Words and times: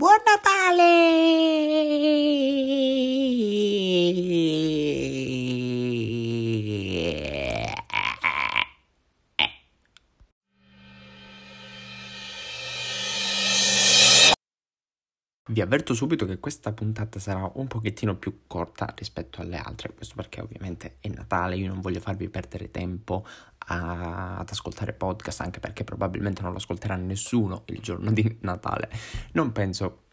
Buon 0.00 0.16
Natale! 0.24 0.99
Vi 15.60 15.66
avverto 15.66 15.92
subito 15.92 16.24
che 16.24 16.38
questa 16.38 16.72
puntata 16.72 17.18
sarà 17.18 17.50
un 17.56 17.66
pochettino 17.66 18.16
più 18.16 18.44
corta 18.46 18.94
rispetto 18.96 19.42
alle 19.42 19.58
altre, 19.58 19.92
questo 19.92 20.14
perché 20.14 20.40
ovviamente 20.40 20.96
è 21.00 21.08
Natale, 21.08 21.58
io 21.58 21.68
non 21.68 21.82
voglio 21.82 22.00
farvi 22.00 22.30
perdere 22.30 22.70
tempo 22.70 23.26
a, 23.66 24.38
ad 24.38 24.48
ascoltare 24.48 24.94
podcast, 24.94 25.42
anche 25.42 25.60
perché 25.60 25.84
probabilmente 25.84 26.40
non 26.40 26.52
lo 26.52 26.56
ascolterà 26.56 26.96
nessuno 26.96 27.64
il 27.66 27.80
giorno 27.80 28.10
di 28.10 28.38
Natale. 28.40 28.88
Non 29.32 29.52
penso 29.52 30.04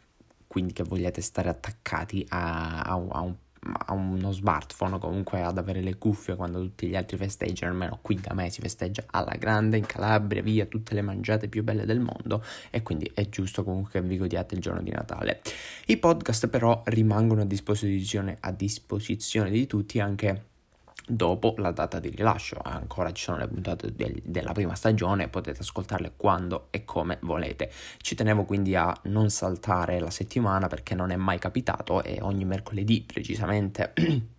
quindi 0.47 0.73
che 0.73 0.83
vogliate 0.83 1.21
stare 1.21 1.47
attaccati 1.47 2.25
a, 2.27 2.81
a, 2.81 2.91
a 2.91 3.21
un 3.21 3.35
a 3.73 3.93
uno 3.93 4.31
smartphone, 4.31 4.99
comunque 4.99 5.41
ad 5.41 5.57
avere 5.57 5.81
le 5.81 5.97
cuffie 5.97 6.35
quando 6.35 6.61
tutti 6.61 6.87
gli 6.87 6.95
altri 6.95 7.17
festeggiano, 7.17 7.71
almeno 7.71 7.99
qui 8.01 8.19
da 8.19 8.33
me 8.33 8.49
si 8.49 8.61
festeggia 8.61 9.03
alla 9.07 9.35
grande 9.37 9.77
in 9.77 9.85
Calabria, 9.85 10.41
via 10.41 10.65
tutte 10.65 10.93
le 10.93 11.01
mangiate 11.01 11.47
più 11.47 11.63
belle 11.63 11.85
del 11.85 11.99
mondo 11.99 12.43
e 12.69 12.81
quindi 12.83 13.09
è 13.13 13.27
giusto 13.29 13.63
comunque 13.63 13.99
che 13.99 14.01
vi 14.01 14.17
godiate 14.17 14.55
il 14.55 14.61
giorno 14.61 14.81
di 14.81 14.91
Natale. 14.91 15.41
I 15.87 15.97
podcast 15.97 16.47
però 16.47 16.81
rimangono 16.85 17.41
a 17.41 17.45
disposizione, 17.45 18.37
a 18.39 18.51
disposizione 18.51 19.49
di 19.49 19.67
tutti 19.67 19.99
anche 19.99 20.46
dopo 21.07 21.55
la 21.57 21.71
data 21.71 21.99
di 21.99 22.09
rilascio. 22.09 22.59
Ancora 22.61 23.11
ci 23.11 23.23
sono 23.23 23.37
le 23.37 23.47
puntate 23.47 23.93
del, 23.95 24.21
della 24.23 24.51
prima 24.51 24.75
stagione, 24.75 25.29
potete 25.29 25.61
ascoltarle 25.61 26.13
quando 26.17 26.67
e 26.69 26.83
come 26.83 27.17
volete. 27.21 27.71
Ci 27.97 28.15
tenevo 28.15 28.43
quindi 28.43 28.75
a 28.75 28.95
non 29.03 29.29
saltare 29.29 29.99
la 29.99 30.11
settimana 30.11 30.67
perché 30.67 30.95
non 30.95 31.11
è 31.11 31.15
mai 31.15 31.39
capitato 31.39 32.03
e 32.03 32.19
ogni 32.21 32.45
mercoledì 32.45 33.01
precisamente 33.01 33.93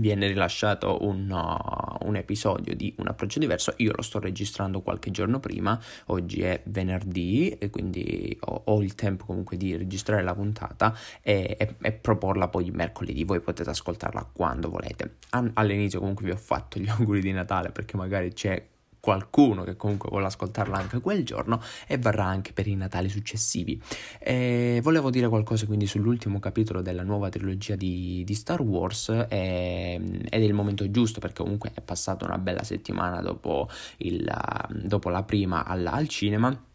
viene 0.00 0.26
rilasciato 0.26 0.98
un, 1.02 1.30
uh, 1.30 2.06
un, 2.06 2.16
episodio 2.16 2.74
di 2.74 2.92
un 2.98 3.08
approccio 3.08 3.38
diverso. 3.38 3.74
Io 3.76 3.92
lo 3.94 4.02
sto 4.02 4.18
registrando 4.18 4.80
qualche 4.80 5.10
giorno 5.10 5.38
prima, 5.38 5.78
oggi 6.06 6.42
è 6.42 6.60
venerdì 6.64 7.50
e 7.50 7.70
quindi 7.70 8.36
ho, 8.40 8.62
ho 8.64 8.82
il 8.82 8.94
tempo 8.94 9.26
comunque 9.26 9.56
di 9.56 9.76
registrare 9.76 10.22
la 10.22 10.34
puntata 10.34 10.96
e, 11.22 11.56
e, 11.58 11.74
e, 11.80 11.92
proporla 11.92 12.48
poi 12.48 12.70
mercoledì. 12.70 13.24
Voi 13.24 13.40
potete 13.40 13.70
ascoltarla 13.70 14.30
quando 14.32 14.70
volete. 14.70 15.16
All'inizio 15.54 16.00
comunque 16.00 16.24
vi 16.24 16.32
ho 16.32 16.36
fatto 16.36 16.78
gli 16.78 16.88
auguri 16.90 17.20
di 17.20 17.32
Natale 17.32 17.70
perché 17.70 17.96
magari 17.96 18.32
c'è 18.32 18.62
qualcuno 19.00 19.64
che 19.64 19.76
comunque 19.76 20.08
vuole 20.10 20.26
ascoltarla 20.26 20.76
anche 20.76 21.00
quel 21.00 21.24
giorno 21.24 21.60
e 21.86 21.98
varrà 21.98 22.26
anche 22.26 22.52
per 22.52 22.66
i 22.66 22.76
Natali 22.76 23.08
successivi. 23.08 23.80
E 24.18 24.80
volevo 24.82 25.10
dire 25.10 25.28
qualcosa 25.28 25.66
quindi 25.66 25.86
sull'ultimo 25.86 26.38
capitolo 26.38 26.82
della 26.82 27.02
nuova 27.02 27.28
trilogia 27.28 27.74
di, 27.74 28.22
di 28.24 28.34
Star 28.34 28.60
Wars 28.60 29.08
e, 29.28 29.94
ed 29.94 30.28
è 30.28 30.36
il 30.36 30.54
momento 30.54 30.90
giusto 30.90 31.20
perché 31.20 31.42
comunque 31.42 31.72
è 31.74 31.80
passata 31.80 32.24
una 32.24 32.38
bella 32.38 32.62
settimana 32.62 33.20
dopo, 33.20 33.68
il, 33.98 34.30
dopo 34.68 35.08
la 35.08 35.22
prima 35.22 35.64
al, 35.64 35.86
al 35.86 36.08
cinema 36.08 36.68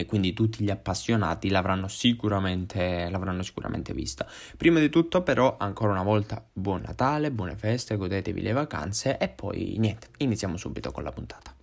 e 0.00 0.06
quindi 0.06 0.32
tutti 0.32 0.62
gli 0.62 0.70
appassionati 0.70 1.48
l'avranno 1.48 1.88
sicuramente, 1.88 3.08
l'avranno 3.10 3.42
sicuramente 3.42 3.92
vista. 3.92 4.28
Prima 4.56 4.78
di 4.78 4.90
tutto 4.90 5.22
però 5.22 5.56
ancora 5.58 5.90
una 5.90 6.04
volta 6.04 6.46
buon 6.52 6.82
Natale, 6.82 7.32
buone 7.32 7.56
feste, 7.56 7.96
godetevi 7.96 8.40
le 8.40 8.52
vacanze 8.52 9.18
e 9.18 9.28
poi 9.28 9.74
niente, 9.78 10.10
iniziamo 10.18 10.56
subito 10.56 10.92
con 10.92 11.02
la 11.02 11.10
puntata. 11.10 11.57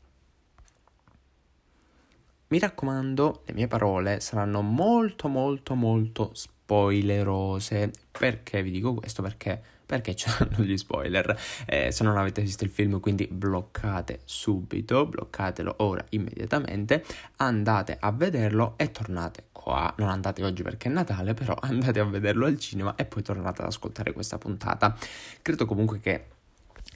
Mi 2.48 2.60
raccomando, 2.60 3.42
le 3.46 3.54
mie 3.54 3.66
parole 3.66 4.20
saranno 4.20 4.62
molto 4.62 5.28
molto 5.28 5.74
molto 5.74 6.30
spoilerose. 6.32 7.92
Perché 8.12 8.62
vi 8.62 8.70
dico 8.70 8.94
questo? 8.94 9.24
Perché, 9.24 9.60
perché 9.84 10.14
c'erano 10.14 10.64
gli 10.64 10.78
spoiler. 10.78 11.36
Eh, 11.66 11.92
se 11.92 12.04
non 12.04 12.18
avete 12.18 12.44
visto 12.44 12.64
il 12.64 12.70
film, 12.70 13.00
quindi 13.00 13.28
bloccate 13.32 14.22
subito, 14.26 15.08
bloccatelo 15.08 15.78
ora 15.78 16.06
immediatamente, 16.10 17.04
andate 17.38 17.98
a 18.00 18.12
vederlo 18.12 18.76
e 18.78 18.92
tornate 18.92 19.46
qua. 19.52 19.92
Non 19.98 20.10
andate 20.10 20.44
oggi 20.44 20.62
perché 20.62 20.88
è 20.88 20.92
Natale, 20.92 21.34
però 21.34 21.58
andate 21.60 22.00
a 22.00 22.06
vederlo 22.06 22.46
al 22.46 22.60
cinema 22.60 22.94
e 22.94 23.06
poi 23.06 23.24
tornate 23.24 23.64
ad 23.64 23.70
ascoltare 23.70 24.14
questa 24.14 24.38
puntata. 24.38 24.96
Credo 25.42 25.66
comunque 25.66 26.00
che 26.00 26.26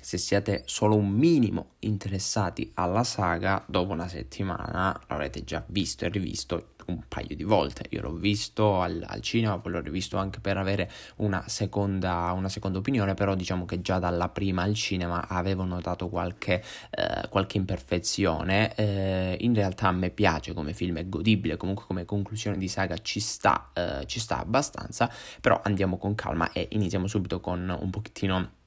se 0.10 0.18
siete 0.18 0.64
solo 0.66 0.96
un 0.96 1.12
minimo 1.12 1.74
interessati 1.82 2.72
alla 2.74 3.04
saga, 3.04 3.64
dopo 3.68 3.92
una 3.92 4.08
settimana 4.08 5.00
l'avrete 5.08 5.44
già 5.44 5.64
visto 5.68 6.04
e 6.04 6.10
rivisto 6.10 6.70
un 6.88 7.04
paio 7.08 7.36
di 7.36 7.44
volte. 7.44 7.86
Io 7.90 8.02
l'ho 8.02 8.16
visto 8.16 8.82
al, 8.82 9.06
al 9.06 9.22
cinema, 9.22 9.60
poi 9.60 9.74
l'ho 9.74 9.82
rivisto 9.82 10.18
anche 10.18 10.40
per 10.40 10.58
avere 10.58 10.90
una 11.18 11.44
seconda, 11.48 12.32
una 12.36 12.50
seconda, 12.50 12.80
opinione, 12.80 13.14
però 13.14 13.36
diciamo 13.36 13.66
che 13.66 13.82
già 13.82 14.00
dalla 14.00 14.30
prima 14.30 14.64
al 14.64 14.74
cinema 14.74 15.28
avevo 15.28 15.64
notato 15.64 16.10
qualche, 16.10 16.64
eh, 16.90 17.28
qualche 17.30 17.58
imperfezione. 17.58 18.74
Eh, 18.74 19.38
in 19.42 19.54
realtà 19.54 19.90
a 19.90 19.92
me 19.92 20.10
piace 20.10 20.56
come 20.56 20.74
film, 20.74 20.98
è 20.98 21.08
godibile, 21.08 21.56
comunque 21.56 21.86
come 21.86 22.06
conclusione 22.06 22.58
di 22.58 22.68
saga 22.68 22.98
ci 22.98 23.20
sta, 23.20 23.70
eh, 23.76 24.08
ci 24.08 24.20
sta 24.20 24.40
abbastanza, 24.40 25.08
però 25.40 25.62
andiamo 25.64 26.00
con 26.00 26.16
calma 26.16 26.52
e 26.52 26.68
iniziamo 26.72 27.06
subito 27.06 27.40
con 27.40 27.78
un 27.80 27.90
pochettino 27.92 28.58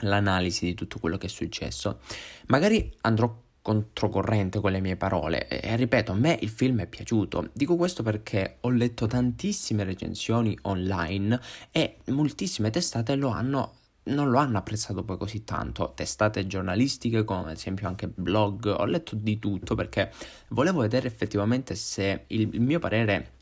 l'analisi 0.00 0.66
di 0.66 0.74
tutto 0.74 0.98
quello 0.98 1.18
che 1.18 1.26
è 1.26 1.30
successo. 1.30 2.00
Magari 2.46 2.92
andrò 3.02 3.40
controcorrente 3.62 4.60
con 4.60 4.72
le 4.72 4.80
mie 4.80 4.96
parole 4.96 5.46
e 5.46 5.76
ripeto, 5.76 6.12
a 6.12 6.16
me 6.16 6.36
il 6.40 6.48
film 6.48 6.80
è 6.80 6.86
piaciuto. 6.86 7.50
Dico 7.52 7.76
questo 7.76 8.02
perché 8.02 8.56
ho 8.60 8.70
letto 8.70 9.06
tantissime 9.06 9.84
recensioni 9.84 10.58
online 10.62 11.40
e 11.70 11.98
moltissime 12.06 12.70
testate 12.70 13.14
lo 13.14 13.28
hanno 13.28 13.76
non 14.04 14.30
lo 14.30 14.38
hanno 14.38 14.58
apprezzato 14.58 15.04
poi 15.04 15.16
così 15.16 15.44
tanto. 15.44 15.92
Testate 15.94 16.46
giornalistiche, 16.46 17.24
come 17.24 17.50
ad 17.50 17.56
esempio 17.56 17.86
anche 17.86 18.08
blog, 18.08 18.66
ho 18.66 18.84
letto 18.84 19.14
di 19.14 19.38
tutto 19.38 19.74
perché 19.76 20.10
volevo 20.48 20.80
vedere 20.80 21.06
effettivamente 21.06 21.74
se 21.76 22.24
il, 22.28 22.48
mio 22.60 22.80
parere 22.80 23.34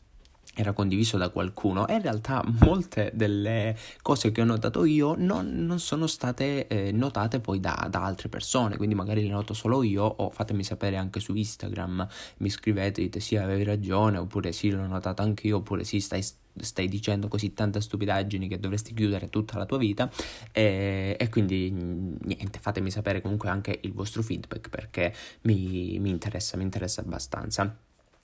era 0.55 0.73
condiviso 0.73 1.17
da 1.17 1.29
qualcuno. 1.29 1.87
E 1.87 1.95
in 1.95 2.01
realtà 2.01 2.43
molte 2.61 3.11
delle 3.13 3.75
cose 4.01 4.31
che 4.31 4.41
ho 4.41 4.45
notato 4.45 4.85
io 4.85 5.15
non, 5.17 5.65
non 5.65 5.79
sono 5.79 6.07
state 6.07 6.67
eh, 6.67 6.91
notate 6.91 7.39
poi 7.39 7.59
da, 7.59 7.87
da, 7.89 8.03
altre 8.03 8.29
persone. 8.29 8.77
Quindi 8.77 8.95
magari 8.95 9.23
le 9.23 9.29
noto 9.29 9.53
solo 9.53 9.83
io 9.83 10.03
o 10.03 10.29
fatemi 10.29 10.63
sapere 10.63 10.97
anche 10.97 11.19
su 11.19 11.33
Instagram. 11.33 12.07
Mi 12.37 12.49
scrivete 12.49 13.01
dite 13.01 13.19
sì 13.19 13.35
avevi 13.35 13.63
ragione 13.63 14.17
oppure 14.17 14.51
sì 14.51 14.69
l'ho 14.69 14.85
notato 14.85 15.21
anche 15.21 15.47
io 15.47 15.57
oppure 15.57 15.83
sì 15.83 15.99
stai, 15.99 16.23
stai 16.23 16.87
dicendo 16.87 17.27
così 17.27 17.53
tante 17.53 17.81
stupidaggini 17.81 18.47
che 18.47 18.59
dovresti 18.59 18.93
chiudere 18.93 19.29
tutta 19.29 19.57
la 19.57 19.65
tua 19.65 19.77
vita 19.77 20.09
e, 20.51 21.15
e 21.19 21.29
quindi 21.29 21.71
niente 21.71 22.59
fatemi 22.59 22.91
sapere 22.91 23.21
comunque 23.21 23.49
anche 23.49 23.79
il 23.83 23.93
vostro 23.93 24.21
feedback 24.21 24.69
perché 24.69 25.13
mi, 25.41 25.97
mi 25.99 26.09
interessa 26.09 26.57
mi 26.57 26.63
interessa 26.63 27.01
abbastanza 27.01 27.75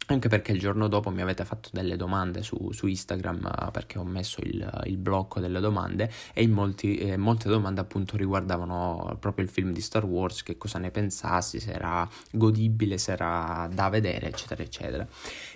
anche 0.07 0.29
perché 0.29 0.51
il 0.53 0.59
giorno 0.59 0.87
dopo 0.87 1.09
mi 1.09 1.21
avete 1.21 1.43
fatto 1.43 1.69
delle 1.71 1.97
domande 1.97 2.41
su, 2.41 2.71
su 2.71 2.87
Instagram 2.87 3.45
eh, 3.45 3.71
perché 3.71 3.99
ho 3.99 4.05
messo 4.05 4.39
il, 4.41 4.83
il, 4.85 4.97
blocco 4.97 5.39
delle 5.39 5.59
domande 5.59 6.09
e 6.33 6.43
in 6.43 6.51
molti, 6.51 6.97
eh, 6.97 7.17
molte 7.17 7.49
domande 7.49 7.81
appunto 7.81 8.15
riguardavano 8.15 9.17
proprio 9.19 9.43
il 9.43 9.51
film 9.51 9.71
di 9.71 9.81
Star 9.81 10.05
Wars, 10.05 10.43
che 10.43 10.57
cosa 10.57 10.79
ne 10.79 10.91
pensassi, 10.91 11.59
se 11.59 11.71
era 11.71 12.07
godibile, 12.31 12.97
se 12.97 13.11
era 13.11 13.69
da 13.71 13.89
vedere, 13.89 14.27
eccetera, 14.27 14.63
eccetera. 14.63 15.05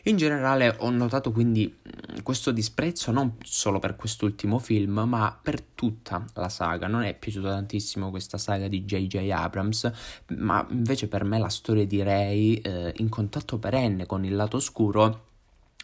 In 0.04 0.18
generale 0.18 0.76
ho 0.80 0.90
notato 0.90 1.32
quindi 1.32 1.74
mm, 1.74 2.20
questo 2.22 2.52
disprezzo 2.52 3.12
non 3.12 3.38
solo 3.44 3.80
per 3.80 3.96
quest'ultimo 3.96 4.60
film, 4.60 5.04
ma 5.08 5.38
per 5.42 5.62
tutta 5.62 6.26
la 6.34 6.50
saga. 6.50 6.88
Non 6.88 7.04
è 7.04 7.14
piaciuta 7.14 7.50
tantissimo 7.50 8.10
questa 8.10 8.38
saga 8.38 8.68
di 8.68 8.84
J.J. 8.84 9.30
Abrams, 9.32 9.92
ma 10.38 10.66
invece 10.72 11.08
per 11.08 11.24
me 11.24 11.40
la 11.40 11.50
storia 11.50 11.86
di 11.86 12.04
Rey 12.04 12.56
eh, 12.56 12.94
in 12.98 13.08
contatto 13.08 13.58
perenne 13.58 14.06
con 14.06 14.26
il 14.26 14.36
lato 14.42 14.58
oscuro 14.58 15.30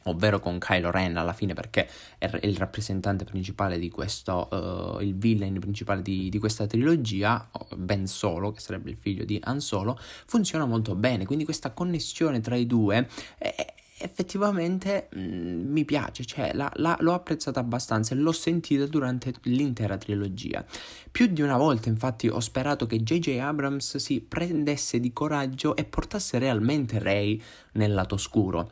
ovvero 0.08 0.40
con 0.40 0.58
Kylo 0.58 0.92
Ren 0.92 1.18
alla 1.18 1.34
fine 1.34 1.54
perché 1.54 1.88
è 2.18 2.30
il 2.44 2.58
rappresentante 2.58 3.26
principale 3.26 3.78
di 3.78 3.90
questo, 3.90 4.48
uh, 4.50 5.02
il 5.02 5.16
villain 5.16 5.60
principale 5.60 6.02
di, 6.02 6.30
di, 6.30 6.40
questa 6.40 6.66
trilogia, 6.66 7.50
Ben 7.76 8.08
Solo, 8.08 8.52
che 8.52 8.60
sarebbe 8.60 8.90
il 8.90 8.98
figlio 8.98 9.26
di 9.26 9.40
Han 9.44 9.60
Solo, 9.60 9.98
funziona 10.00 10.66
molto 10.66 10.96
bene, 10.96 11.26
quindi 11.26 11.44
questa 11.44 11.72
connessione 11.72 12.40
tra 12.40 12.56
i 12.56 12.66
due 12.66 13.08
è, 13.38 13.74
effettivamente 14.00 15.10
mh, 15.12 15.20
mm, 15.20 15.72
mi 15.72 15.86
piace, 15.86 16.26
cioè 16.26 16.52
la, 16.54 16.72
la, 16.76 16.96
l'ho 17.00 17.14
apprezzata 17.14 17.60
abbastanza 17.60 18.14
e 18.14 18.18
l'ho 18.18 18.32
sentita 18.32 18.86
durante 18.86 19.34
l'intera 19.44 19.98
trilogia. 19.98 20.66
Più 21.12 21.28
di 21.28 21.42
una 21.42 21.58
volta 21.58 21.90
infatti 21.90 22.28
ho 22.28 22.40
sperato 22.40 22.86
che 22.86 23.02
J.J. 23.02 23.40
Abrams 23.40 23.98
si 23.98 24.22
prendesse 24.22 25.00
di 25.00 25.12
coraggio 25.14 25.76
e 25.76 25.86
portasse 25.86 26.38
realmente 26.40 27.00
Rey 27.00 27.42
nel 27.74 27.94
lato 27.94 28.18
scuro. 28.18 28.72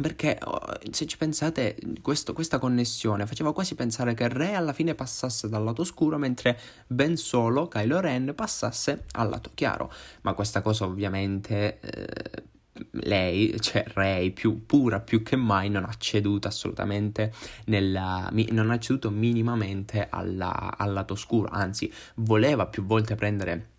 Perché 0.00 0.38
oh, 0.44 0.60
se 0.90 1.06
ci 1.06 1.16
pensate, 1.16 1.76
questo, 2.02 2.32
questa 2.32 2.58
connessione 2.58 3.26
faceva 3.26 3.52
quasi 3.52 3.74
pensare 3.74 4.14
che 4.14 4.28
Rey 4.28 4.54
alla 4.54 4.72
fine 4.72 4.94
passasse 4.94 5.48
dal 5.48 5.64
lato 5.64 5.82
scuro, 5.82 6.18
mentre 6.18 6.58
Ben 6.86 7.16
Solo, 7.16 7.66
Kylo 7.66 7.98
Ren, 7.98 8.32
passasse 8.34 9.06
al 9.12 9.28
lato 9.28 9.50
chiaro. 9.54 9.92
Ma 10.20 10.34
questa 10.34 10.62
cosa 10.62 10.84
ovviamente 10.84 11.80
eh, 11.80 12.42
lei, 12.90 13.58
cioè 13.60 13.84
Rey, 13.94 14.30
più 14.30 14.66
pura 14.66 15.00
più 15.00 15.22
che 15.22 15.36
mai, 15.36 15.68
non 15.70 15.84
ha 15.84 15.94
ceduto 15.98 16.48
assolutamente, 16.48 17.32
nella, 17.66 18.30
non 18.50 18.70
ha 18.70 18.78
ceduto 18.78 19.10
minimamente 19.10 20.08
alla, 20.10 20.76
al 20.76 20.92
lato 20.92 21.14
oscuro, 21.14 21.48
anzi 21.50 21.92
voleva 22.16 22.66
più 22.66 22.84
volte 22.84 23.14
prendere 23.14 23.76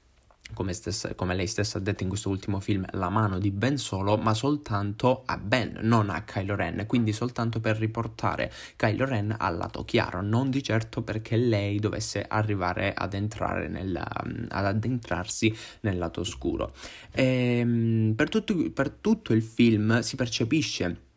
come, 0.54 0.74
stessa, 0.74 1.14
come, 1.16 1.36
lei 1.36 1.48
stessa 1.48 1.78
ha 1.78 1.82
detto 1.82 2.04
in 2.04 2.10
questo 2.10 2.30
ultimo 2.30 2.60
film, 2.60 2.86
la 2.92 3.10
mano 3.10 3.40
di 3.40 3.52
Ben 3.52 3.78
Solo, 3.78 4.18
ma 4.18 4.34
soltanto 4.34 5.24
a 5.26 5.38
Ben, 5.38 5.80
non 5.82 6.10
a 6.10 6.24
Kylo 6.24 6.56
Ren, 6.56 6.86
quindi 6.88 7.14
soltanto 7.14 7.60
per 7.60 7.78
riportare 7.78 8.52
Kylo 8.76 9.06
Ren 9.06 9.36
al 9.38 9.58
lato 9.58 9.84
chiaro, 9.86 10.22
non 10.22 10.50
di 10.50 10.62
certo 10.64 11.02
perché 11.02 11.38
lei 11.38 11.80
dovesse 11.80 12.26
arrivare 12.28 12.94
ad 12.94 13.14
entrare 13.14 13.68
nel, 13.68 13.96
ad 13.96 14.66
addentrarsi 14.66 15.56
nel 15.82 15.98
lato 15.98 16.22
oscuro. 16.22 16.74
E, 17.12 17.24
ehm, 17.60 18.14
per, 18.16 18.30
tutto, 18.30 18.70
per 18.72 18.90
tutto 18.90 19.34
il 19.34 19.44
film 19.44 20.00
si 20.00 20.16
percepisce 20.16 21.08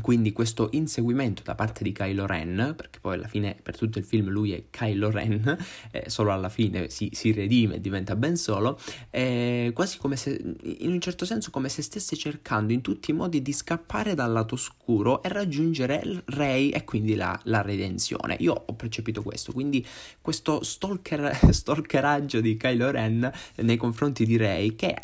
quindi 0.00 0.32
questo 0.32 0.68
inseguimento 0.72 1.42
da 1.44 1.54
parte 1.54 1.82
di 1.82 1.92
Kylo 1.92 2.26
Ren, 2.26 2.74
perché 2.76 2.98
poi 3.00 3.14
alla 3.14 3.28
fine 3.28 3.56
per 3.62 3.76
tutto 3.76 3.98
il 3.98 4.04
film 4.04 4.28
lui 4.28 4.52
è 4.52 4.64
Kylo 4.70 5.10
Ren, 5.10 5.56
eh, 5.90 6.10
solo 6.10 6.32
alla 6.32 6.48
fine 6.48 6.90
si, 6.90 7.10
si, 7.12 7.32
redime 7.32 7.76
e 7.76 7.80
diventa 7.80 8.16
Ben 8.16 8.36
Solo, 8.36 8.78
è 9.10 9.70
quasi 9.72 9.98
come 9.98 10.16
se, 10.16 10.56
in 10.62 10.90
un 10.90 11.00
certo 11.00 11.24
senso, 11.24 11.50
come 11.50 11.68
se 11.68 11.82
stesse 11.82 12.16
cercando 12.16 12.72
in 12.72 12.80
tutti 12.80 13.10
i 13.10 13.14
modi 13.14 13.42
di 13.42 13.52
scappare 13.52 14.14
dal 14.14 14.32
lato 14.32 14.56
scuro 14.56 15.22
e 15.22 15.28
raggiungere 15.28 16.22
Rey 16.26 16.70
e 16.70 16.84
quindi 16.84 17.14
la, 17.14 17.38
la 17.44 17.62
redenzione. 17.62 18.36
Io 18.40 18.52
ho 18.66 18.74
percepito 18.74 19.22
questo, 19.22 19.52
quindi 19.52 19.84
questo 20.20 20.62
stalker, 20.62 21.38
stalkeraggio 21.50 22.40
di 22.40 22.56
Kylo 22.56 22.90
Ren 22.90 23.30
nei 23.56 23.76
confronti 23.76 24.26
di 24.26 24.36
Rey, 24.36 24.74
che 24.76 24.96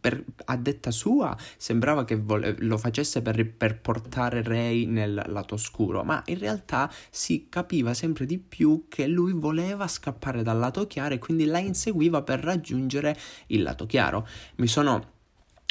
per, 0.00 0.24
a 0.46 0.56
detta 0.56 0.90
sua 0.90 1.36
sembrava 1.56 2.04
che 2.04 2.16
vole, 2.16 2.56
lo 2.60 2.78
facesse 2.78 3.22
per, 3.22 3.46
per 3.50 3.80
portare 3.80 4.27
portare 4.28 4.42
Ray 4.42 4.84
nel 4.86 5.24
lato 5.26 5.54
oscuro, 5.54 6.04
ma 6.04 6.22
in 6.26 6.38
realtà 6.38 6.90
si 7.10 7.46
capiva 7.48 7.94
sempre 7.94 8.26
di 8.26 8.38
più 8.38 8.84
che 8.88 9.06
lui 9.06 9.32
voleva 9.32 9.88
scappare 9.88 10.42
dal 10.42 10.58
lato 10.58 10.86
chiaro 10.86 11.14
e 11.14 11.18
quindi 11.18 11.46
la 11.46 11.58
inseguiva 11.58 12.22
per 12.22 12.40
raggiungere 12.40 13.16
il 13.48 13.62
lato 13.62 13.86
chiaro. 13.86 14.26
Mi 14.56 14.66
sono 14.66 15.16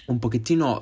un 0.07 0.19
pochettino 0.19 0.79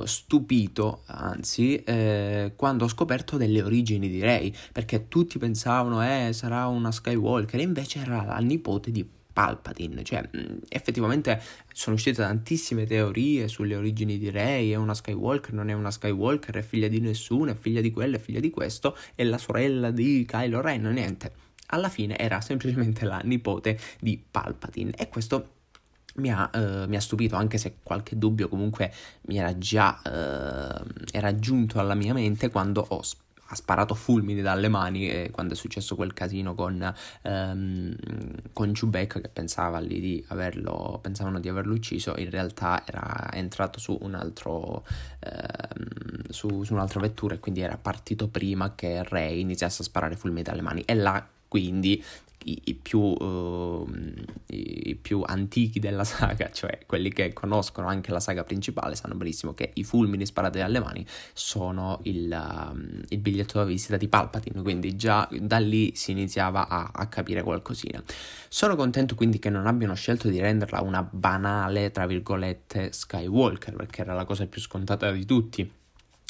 uh, 0.00 0.04
stupito, 0.06 1.02
anzi, 1.06 1.76
eh, 1.76 2.52
quando 2.56 2.84
ho 2.84 2.88
scoperto 2.88 3.36
delle 3.36 3.62
origini 3.62 4.08
di 4.08 4.20
Rey, 4.20 4.52
perché 4.72 5.06
tutti 5.06 5.38
pensavano, 5.38 6.02
eh, 6.02 6.32
sarà 6.32 6.66
una 6.66 6.90
Skywalker, 6.90 7.60
invece 7.60 8.00
era 8.00 8.24
la 8.24 8.38
nipote 8.38 8.90
di 8.90 9.08
Palpatine, 9.36 10.02
cioè 10.02 10.26
effettivamente 10.70 11.42
sono 11.74 11.96
uscite 11.96 12.22
tantissime 12.22 12.86
teorie 12.86 13.48
sulle 13.48 13.76
origini 13.76 14.16
di 14.16 14.30
Rey, 14.30 14.70
è 14.70 14.76
una 14.76 14.94
Skywalker, 14.94 15.52
non 15.52 15.68
è 15.68 15.74
una 15.74 15.90
Skywalker, 15.90 16.56
è 16.56 16.62
figlia 16.62 16.88
di 16.88 17.00
nessuno, 17.00 17.50
è 17.50 17.54
figlia 17.54 17.82
di 17.82 17.90
quello, 17.90 18.16
è 18.16 18.18
figlia 18.18 18.40
di 18.40 18.48
questo, 18.48 18.96
è 19.14 19.24
la 19.24 19.36
sorella 19.36 19.90
di 19.90 20.24
Kylo 20.26 20.62
Ren, 20.62 20.84
niente. 20.84 21.32
Alla 21.66 21.90
fine 21.90 22.16
era 22.16 22.40
semplicemente 22.40 23.04
la 23.04 23.20
nipote 23.24 23.78
di 24.00 24.18
Palpatine 24.30 24.92
e 24.96 25.10
questo 25.10 25.50
mi 26.14 26.32
ha, 26.32 26.50
uh, 26.54 26.88
mi 26.88 26.96
ha, 26.96 27.00
stupito, 27.00 27.36
anche 27.36 27.58
se 27.58 27.76
qualche 27.82 28.16
dubbio 28.16 28.48
comunque 28.48 28.90
mi 29.26 29.36
era 29.36 29.58
già 29.58 30.00
uh, 30.02 30.82
era 31.12 31.34
giunto 31.34 31.78
alla 31.78 31.94
mia 31.94 32.14
mente 32.14 32.48
quando 32.48 32.82
ho 32.88 33.02
ha 33.48 33.54
sparato 33.54 33.94
fulmini 33.94 34.42
dalle 34.42 34.68
mani 34.68 35.08
eh, 35.08 35.30
quando 35.30 35.54
è 35.54 35.56
successo 35.56 35.94
quel 35.94 36.12
casino 36.12 36.54
con, 36.54 36.94
ehm, 37.22 37.94
con 38.52 38.72
Chewbacca 38.72 39.20
che 39.20 39.28
pensava 39.28 39.80
di 39.80 40.24
averlo, 40.28 40.98
pensavano 41.00 41.38
di 41.40 41.48
averlo 41.48 41.74
ucciso, 41.74 42.14
in 42.16 42.30
realtà 42.30 42.82
era 42.86 43.28
entrato 43.32 43.78
su 43.78 43.96
un 44.00 44.14
altro, 44.14 44.84
ehm, 45.20 46.28
su, 46.30 46.62
su 46.64 46.72
un'altra 46.72 47.00
vettura 47.00 47.34
e 47.34 47.38
quindi 47.38 47.60
era 47.60 47.76
partito 47.76 48.28
prima 48.28 48.74
che 48.74 49.02
Rey 49.04 49.40
iniziasse 49.40 49.82
a 49.82 49.84
sparare 49.84 50.16
fulmini 50.16 50.42
dalle 50.42 50.62
mani. 50.62 50.82
E 50.84 50.94
là 50.94 51.26
quindi 51.48 52.02
i, 52.48 52.74
più, 52.74 53.00
uh, 53.00 53.88
i, 54.46 54.96
più, 55.00 55.22
antichi 55.26 55.80
della 55.80 56.04
saga, 56.04 56.50
cioè 56.52 56.80
quelli 56.86 57.10
che 57.10 57.32
conoscono 57.32 57.88
anche 57.88 58.12
la 58.12 58.20
saga 58.20 58.44
principale, 58.44 58.94
sanno 58.94 59.14
benissimo 59.14 59.54
che 59.54 59.70
i 59.74 59.84
fulmini 59.84 60.24
sparati 60.26 60.58
dalle 60.58 60.80
mani 60.80 61.04
sono 61.32 62.00
il, 62.04 62.30
uh, 62.30 63.04
il 63.08 63.18
biglietto 63.18 63.58
da 63.58 63.64
visita 63.64 63.96
di 63.96 64.08
Palpatine, 64.08 64.62
quindi 64.62 64.96
già 64.96 65.28
da 65.40 65.58
lì 65.58 65.94
si 65.94 66.12
iniziava 66.12 66.68
a, 66.68 66.90
a 66.92 67.06
capire 67.08 67.42
qualcosina. 67.42 68.02
Sono 68.48 68.76
contento 68.76 69.14
quindi 69.14 69.38
che 69.38 69.50
non 69.50 69.66
abbiano 69.66 69.94
scelto 69.94 70.28
di 70.28 70.38
renderla 70.38 70.80
una 70.80 71.02
banale, 71.02 71.90
tra 71.90 72.06
virgolette, 72.06 72.92
Skywalker, 72.92 73.74
perché 73.74 74.02
era 74.02 74.14
la 74.14 74.24
cosa 74.24 74.46
più 74.46 74.60
scontata 74.60 75.10
di 75.10 75.24
tutti 75.24 75.70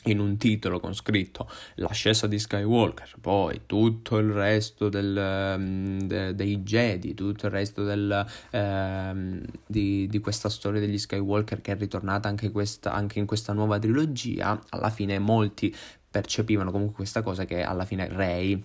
in 0.06 0.18
un 0.20 0.36
titolo 0.36 0.80
con 0.80 0.94
scritto 0.94 1.48
l'ascesa 1.76 2.26
di 2.26 2.38
Skywalker, 2.38 3.14
poi 3.20 3.62
tutto 3.66 4.18
il 4.18 4.30
resto 4.30 4.88
del, 4.88 5.54
um, 5.56 6.00
de, 6.00 6.34
dei 6.34 6.58
Jedi, 6.58 7.14
tutto 7.14 7.46
il 7.46 7.52
resto 7.52 7.84
del, 7.84 8.26
um, 8.52 9.40
di, 9.66 10.06
di, 10.08 10.18
questa 10.20 10.48
storia 10.48 10.80
degli 10.80 10.98
Skywalker 10.98 11.60
che 11.60 11.72
è 11.72 11.76
ritornata 11.76 12.28
anche, 12.28 12.50
questa, 12.50 12.92
anche 12.92 13.18
in 13.18 13.26
questa 13.26 13.52
nuova 13.52 13.78
trilogia, 13.78 14.60
alla 14.70 14.90
fine 14.90 15.18
molti 15.18 15.74
percepivano 16.08 16.70
comunque 16.70 16.96
questa 16.96 17.22
cosa 17.22 17.44
che 17.44 17.62
alla 17.62 17.84
fine 17.84 18.08
Rey 18.08 18.62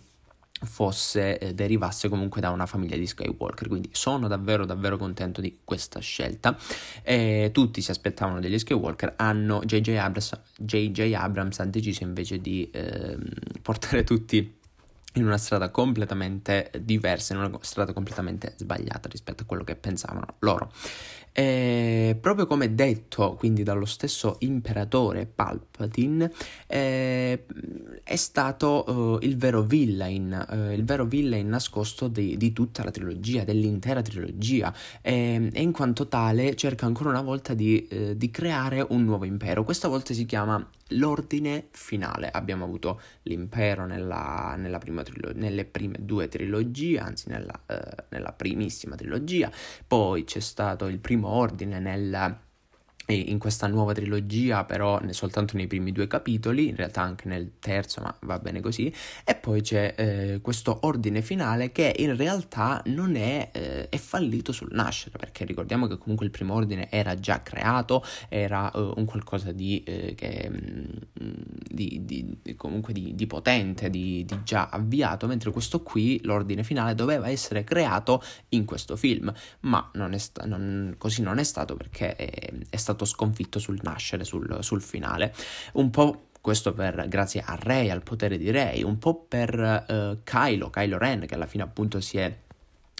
fosse, 0.63 1.37
eh, 1.37 1.53
derivasse 1.53 2.09
comunque 2.09 2.41
da 2.41 2.49
una 2.51 2.65
famiglia 2.65 2.95
di 2.95 3.07
Skywalker, 3.07 3.67
quindi 3.67 3.89
sono 3.91 4.27
davvero 4.27 4.65
davvero 4.65 4.97
contento 4.97 5.41
di 5.41 5.59
questa 5.63 5.99
scelta. 5.99 6.57
Eh, 7.03 7.49
tutti 7.51 7.81
si 7.81 7.91
aspettavano 7.91 8.39
degli 8.39 8.59
Skywalker, 8.59 9.13
hanno 9.17 9.61
J.J. 9.63 9.89
Abrams, 9.97 10.39
J.J. 10.57 11.13
Abrams 11.13 11.59
ha 11.59 11.65
deciso 11.65 12.03
invece 12.03 12.39
di 12.39 12.69
eh, 12.71 13.17
portare 13.61 14.03
tutti 14.03 14.59
in 15.15 15.25
una 15.25 15.37
strada 15.37 15.69
completamente 15.69 16.71
diversa, 16.79 17.33
in 17.33 17.39
una 17.39 17.57
strada 17.61 17.91
completamente 17.91 18.53
sbagliata 18.55 19.09
rispetto 19.09 19.43
a 19.43 19.45
quello 19.45 19.63
che 19.63 19.75
pensavano 19.75 20.35
loro. 20.39 20.71
E 21.33 22.17
proprio 22.19 22.45
come 22.45 22.75
detto 22.75 23.35
quindi 23.37 23.63
dallo 23.63 23.85
stesso 23.85 24.35
imperatore 24.39 25.25
Palpatine, 25.25 26.31
eh, 26.67 27.45
è 28.03 28.15
stato 28.15 29.19
eh, 29.21 29.25
il 29.25 29.37
vero 29.37 29.61
villain, 29.61 30.45
eh, 30.49 30.73
il 30.73 30.83
vero 30.83 31.05
villain 31.05 31.47
nascosto 31.47 32.07
di, 32.07 32.35
di, 32.35 32.51
tutta 32.51 32.83
la 32.83 32.91
trilogia, 32.91 33.43
dell'intera 33.43 34.01
trilogia, 34.01 34.73
e, 35.01 35.49
e, 35.53 35.61
in 35.61 35.71
quanto 35.71 36.07
tale 36.07 36.55
cerca 36.55 36.85
ancora 36.85 37.09
una 37.09 37.21
volta 37.21 37.53
di, 37.53 37.87
eh, 37.87 38.17
di 38.17 38.29
creare 38.29 38.85
un 38.89 39.05
nuovo 39.05 39.25
impero. 39.25 39.63
Questa 39.63 39.87
volta 39.87 40.13
si 40.13 40.25
chiama 40.25 40.67
l'ordine 40.91 41.67
finale. 41.71 42.29
Abbiamo 42.29 42.63
avuto 42.65 43.01
l'impero 43.23 43.85
nella, 43.85 44.55
nella 44.57 44.79
trilo- 44.79 45.33
nelle 45.33 45.65
prime 45.65 45.97
due 45.99 46.27
trilogie, 46.27 46.99
anzi 46.99 47.29
nella, 47.29 47.59
eh, 47.67 48.05
nella 48.09 48.31
primissima 48.33 48.95
trilogia, 48.95 49.51
poi 49.85 50.23
c'è 50.23 50.39
stato 50.39 50.87
il 50.87 50.99
primo 50.99 51.27
ordine 51.29 51.79
nella 51.79 52.49
in 53.13 53.39
questa 53.39 53.67
nuova 53.67 53.93
trilogia, 53.93 54.63
però 54.65 54.99
soltanto 55.09 55.55
nei 55.57 55.67
primi 55.67 55.91
due 55.91 56.07
capitoli, 56.07 56.69
in 56.69 56.75
realtà 56.75 57.01
anche 57.01 57.27
nel 57.27 57.53
terzo, 57.59 58.01
ma 58.01 58.15
va 58.21 58.39
bene 58.39 58.61
così. 58.61 58.93
E 59.23 59.35
poi 59.35 59.61
c'è 59.61 59.93
eh, 59.97 60.39
questo 60.41 60.79
ordine 60.81 61.21
finale 61.21 61.71
che 61.71 61.93
in 61.97 62.15
realtà 62.15 62.81
non 62.85 63.15
è, 63.15 63.49
eh, 63.51 63.89
è 63.89 63.97
fallito 63.97 64.51
sul 64.51 64.69
nascere, 64.71 65.17
perché 65.17 65.45
ricordiamo 65.45 65.87
che 65.87 65.97
comunque 65.97 66.25
il 66.25 66.31
primo 66.31 66.53
ordine 66.53 66.89
era 66.89 67.15
già 67.15 67.41
creato, 67.41 68.03
era 68.29 68.71
eh, 68.71 68.91
un 68.95 69.05
qualcosa 69.05 69.51
di, 69.51 69.83
eh, 69.83 70.13
che, 70.15 70.49
mm, 70.49 70.85
di, 71.69 72.01
di 72.03 72.55
comunque 72.55 72.93
di, 72.93 73.15
di 73.15 73.27
potente, 73.27 73.89
di, 73.89 74.25
già 74.43 74.69
avviato, 74.69 75.27
mentre 75.27 75.51
questo 75.51 75.81
qui, 75.81 76.19
l'ordine 76.23 76.63
finale, 76.63 76.95
doveva 76.95 77.29
essere 77.29 77.63
creato 77.63 78.21
in 78.49 78.65
questo 78.65 78.95
film, 78.95 79.31
ma 79.61 79.89
non 79.93 80.17
sta- 80.17 80.45
non, 80.45 80.95
così 80.97 81.21
non 81.21 81.37
è 81.37 81.43
stato 81.43 81.75
perché 81.75 82.15
è, 82.15 82.53
è 82.69 82.77
stato 82.77 83.00
stato 83.01 83.05
sconfitto 83.05 83.59
sul 83.59 83.79
nascere, 83.81 84.23
sul, 84.23 84.57
sul 84.61 84.81
finale. 84.81 85.33
Un 85.73 85.89
po' 85.89 86.27
questo 86.39 86.73
per, 86.73 87.07
grazie 87.07 87.43
a 87.45 87.57
Rey, 87.59 87.89
al 87.89 88.03
potere 88.03 88.37
di 88.37 88.49
Rey, 88.49 88.83
un 88.83 88.97
po' 88.97 89.25
per 89.27 89.85
uh, 89.87 90.19
Kylo, 90.23 90.69
Kylo 90.69 90.97
Ren, 90.97 91.25
che 91.25 91.35
alla 91.35 91.45
fine 91.45 91.63
appunto 91.63 91.99
si 91.99 92.17
è 92.17 92.35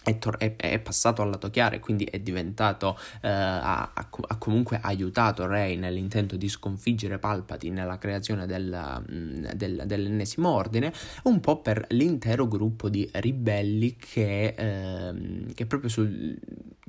è, 0.03 0.17
tor- 0.17 0.37
è, 0.37 0.55
è, 0.55 0.79
passato 0.79 1.21
al 1.21 1.29
lato 1.29 1.49
chiaro 1.49 1.75
e 1.75 1.79
quindi 1.79 2.05
è 2.05 2.19
diventato, 2.19 2.97
eh, 3.21 3.29
ha, 3.29 3.91
ha, 3.93 4.37
comunque 4.37 4.79
aiutato 4.81 5.45
Rey 5.45 5.77
nell'intento 5.77 6.35
di 6.35 6.49
sconfiggere 6.49 7.19
Palpatine 7.19 7.81
nella 7.81 7.97
creazione 7.97 8.45
del, 8.45 9.03
mm, 9.11 9.45
del, 9.53 9.83
dell'ennesimo 9.85 10.49
ordine, 10.49 10.91
un 11.23 11.39
po' 11.39 11.61
per 11.61 11.85
l'intero 11.89 12.47
gruppo 12.47 12.89
di 12.89 13.09
ribelli 13.13 13.95
che, 13.95 14.55
eh, 14.57 15.53
che, 15.53 15.65
proprio, 15.65 15.89
sul, 15.89 16.37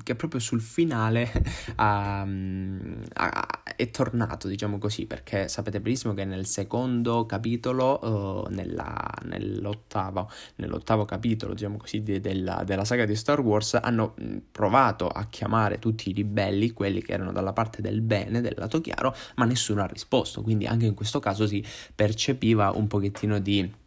che 0.02 0.14
proprio 0.14 0.40
sul 0.40 0.61
finale 0.61 1.31
ha, 1.76 2.21
ha, 2.23 3.49
è 3.76 3.90
tornato, 3.90 4.49
diciamo 4.49 4.78
così, 4.78 5.07
perché 5.07 5.49
sapete 5.49 5.81
benissimo 5.81 6.14
che 6.14 6.25
nel 6.25 6.47
secondo 6.47 7.26
capitolo, 7.26 7.99
uh, 8.02 8.47
nella, 8.50 9.12
nel, 9.25 9.42
nell'ottavo, 9.62 10.31
nell'ottavo 10.57 11.04
capitolo, 11.04 11.54
diciamo 11.54 11.76
così, 11.76 12.02
de, 12.02 12.21
della, 12.21 12.62
della, 12.64 12.85
saga 12.85 13.02
di 13.07 13.15
Star 13.15 13.41
Wars, 13.41 13.79
hanno 13.81 14.15
provato 14.51 15.09
a 15.09 15.27
chiamare 15.27 15.79
tutti 15.79 16.11
i 16.11 16.13
ribelli, 16.13 16.73
quelli 16.73 17.03
che 17.03 17.13
erano 17.13 17.33
dalla 17.33 17.53
parte 17.53 17.83
del 17.83 18.01
bene, 18.01 18.41
del 18.41 18.55
lato 18.57 18.81
chiaro, 18.81 19.15
ma 19.37 19.45
nessuno 19.45 19.83
ha 19.83 19.87
risposto, 19.87 20.43
quindi 20.43 20.67
anche 20.67 20.87
in 20.87 20.95
questo 20.95 21.19
caso 21.19 21.47
si 21.47 21.65
percepiva 21.95 22.71
un 22.75 22.87
pochettino 22.87 23.39
di 23.39 23.81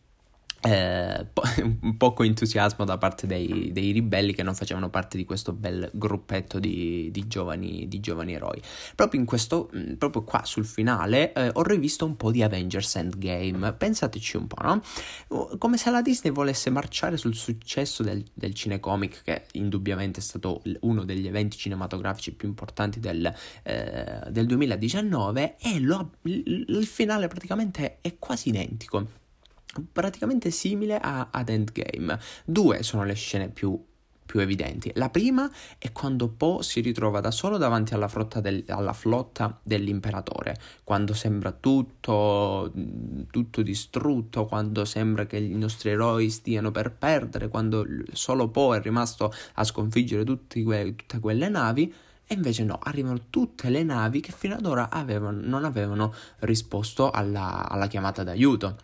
eh, 0.66 1.28
po- 1.32 1.44
un 1.82 1.96
poco 1.98 2.24
entusiasmo 2.24 2.86
da 2.86 2.98
parte 2.98 3.28
dei, 3.28 3.72
dei, 3.72 3.92
ribelli 3.92 4.34
che 4.34 4.44
non 4.44 4.56
facevano 4.56 4.90
parte 4.90 5.18
di 5.18 5.24
questo 5.24 5.54
bel 5.54 5.90
gruppetto 5.94 6.60
di, 6.60 7.10
di, 7.12 7.28
giovani, 7.28 7.88
di 7.88 8.00
giovani, 8.00 8.34
eroi. 8.34 8.60
Proprio 8.96 9.20
in 9.20 9.26
questo, 9.26 9.70
mm, 9.76 9.94
proprio 9.94 10.24
qua 10.24 10.44
sul 10.44 10.66
finale, 10.66 11.34
eh, 11.34 11.50
ho 11.54 11.62
rivisto 11.62 12.06
un 12.06 12.18
po' 12.18 12.32
di 12.32 12.42
Avengers 12.42 12.96
Endgame. 12.96 13.74
Pensateci 13.74 14.38
un 14.38 14.48
po', 14.48 14.62
no? 14.62 14.82
Come 15.58 15.78
se 15.78 15.92
la 15.92 16.02
Disney 16.02 16.34
volesse 16.34 16.70
marciare 16.70 17.18
sul 17.18 17.36
successo 17.36 18.02
del, 18.02 18.24
del 18.34 18.54
cinecomic, 18.54 19.22
che 19.24 19.46
indubbiamente 19.54 20.20
è 20.20 20.24
stato 20.24 20.62
uno 20.82 21.04
degli 21.04 21.28
eventi 21.28 21.58
cinematografici 21.58 22.34
più 22.34 22.48
importanti 22.48 23.00
del, 23.00 23.32
eh, 23.64 24.22
del 24.30 24.46
2019, 24.46 25.58
e 25.60 25.80
lo, 25.80 26.12
il 26.24 26.86
finale 26.86 27.28
praticamente 27.28 28.00
è 28.02 28.18
quasi 28.18 28.50
identico 28.50 29.24
praticamente 29.92 30.52
simile 30.52 30.98
a, 30.98 31.30
ad 31.32 31.50
Endgame. 31.50 32.20
Due 32.46 32.84
sono 32.84 33.04
le 33.04 33.14
scene 33.14 33.50
più, 33.50 33.80
più 34.26 34.40
evidenti. 34.40 34.92
La 34.96 35.10
prima 35.10 35.50
è 35.78 35.92
quando 35.92 36.28
Po 36.30 36.62
si 36.62 36.82
ritrova 36.82 37.20
da 37.20 37.32
solo 37.32 37.58
davanti 37.58 37.94
alla, 37.94 38.10
del, 38.42 38.64
alla 38.68 38.94
flotta 38.94 39.60
dell'imperatore, 39.62 40.56
quando 40.84 41.14
sembra 41.14 41.52
tutto, 41.52 42.74
tutto, 43.32 43.62
distrutto, 43.62 44.46
quando 44.46 44.84
sembra 44.86 45.26
che 45.26 45.38
i 45.38 45.58
nostri 45.58 45.92
eroi 45.92 46.30
stiano 46.30 46.72
per 46.72 46.92
perdere, 46.92 47.48
quando 47.48 47.86
solo 48.12 48.50
Po 48.50 48.74
è 48.74 48.82
rimasto 48.82 49.32
a 49.54 49.64
sconfiggere 49.64 50.24
que, 50.24 50.96
tutte 50.96 51.20
quelle 51.20 51.50
navi. 51.50 51.94
E 52.28 52.34
invece 52.34 52.64
no, 52.64 52.80
arrivano 52.82 53.26
tutte 53.30 53.70
le 53.70 53.84
navi 53.84 54.20
che 54.20 54.32
fino 54.32 54.56
ad 54.56 54.66
ora 54.66 54.90
avevano, 54.90 55.40
non 55.40 55.64
avevano 55.64 56.12
risposto 56.40 57.12
alla, 57.12 57.70
alla 57.70 57.86
chiamata 57.86 58.24
d'aiuto. 58.24 58.78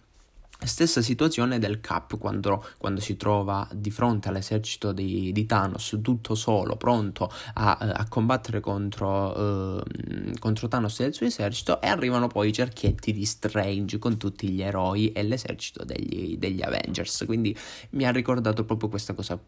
Stessa 0.63 1.01
situazione 1.01 1.57
del 1.57 1.81
Cap 1.81 2.19
quando, 2.19 2.63
quando, 2.77 2.99
si 3.01 3.17
trova 3.17 3.67
di 3.73 3.89
fronte 3.89 4.29
all'esercito 4.29 4.91
di, 4.91 5.31
di 5.31 5.45
Thanos, 5.47 5.97
tutto 6.03 6.35
solo, 6.35 6.75
pronto 6.75 7.31
a, 7.55 7.77
a 7.77 8.07
combattere 8.07 8.59
contro, 8.59 9.79
eh, 9.79 10.33
contro, 10.37 10.67
Thanos 10.67 10.99
e 10.99 11.05
il 11.05 11.13
suo 11.15 11.25
esercito, 11.25 11.81
e 11.81 11.87
arrivano 11.87 12.27
poi 12.27 12.49
i 12.49 12.53
cerchietti 12.53 13.11
di 13.11 13.25
Strange 13.25 13.97
con 13.97 14.17
tutti 14.17 14.49
gli 14.49 14.61
eroi 14.61 15.11
e 15.11 15.23
l'esercito 15.23 15.83
degli, 15.83 16.37
degli 16.37 16.61
Avengers. 16.61 17.23
Quindi 17.25 17.57
mi 17.91 18.05
ha 18.05 18.11
ricordato 18.11 18.63
proprio 18.63 18.87
questa 18.87 19.15
cosa, 19.15 19.39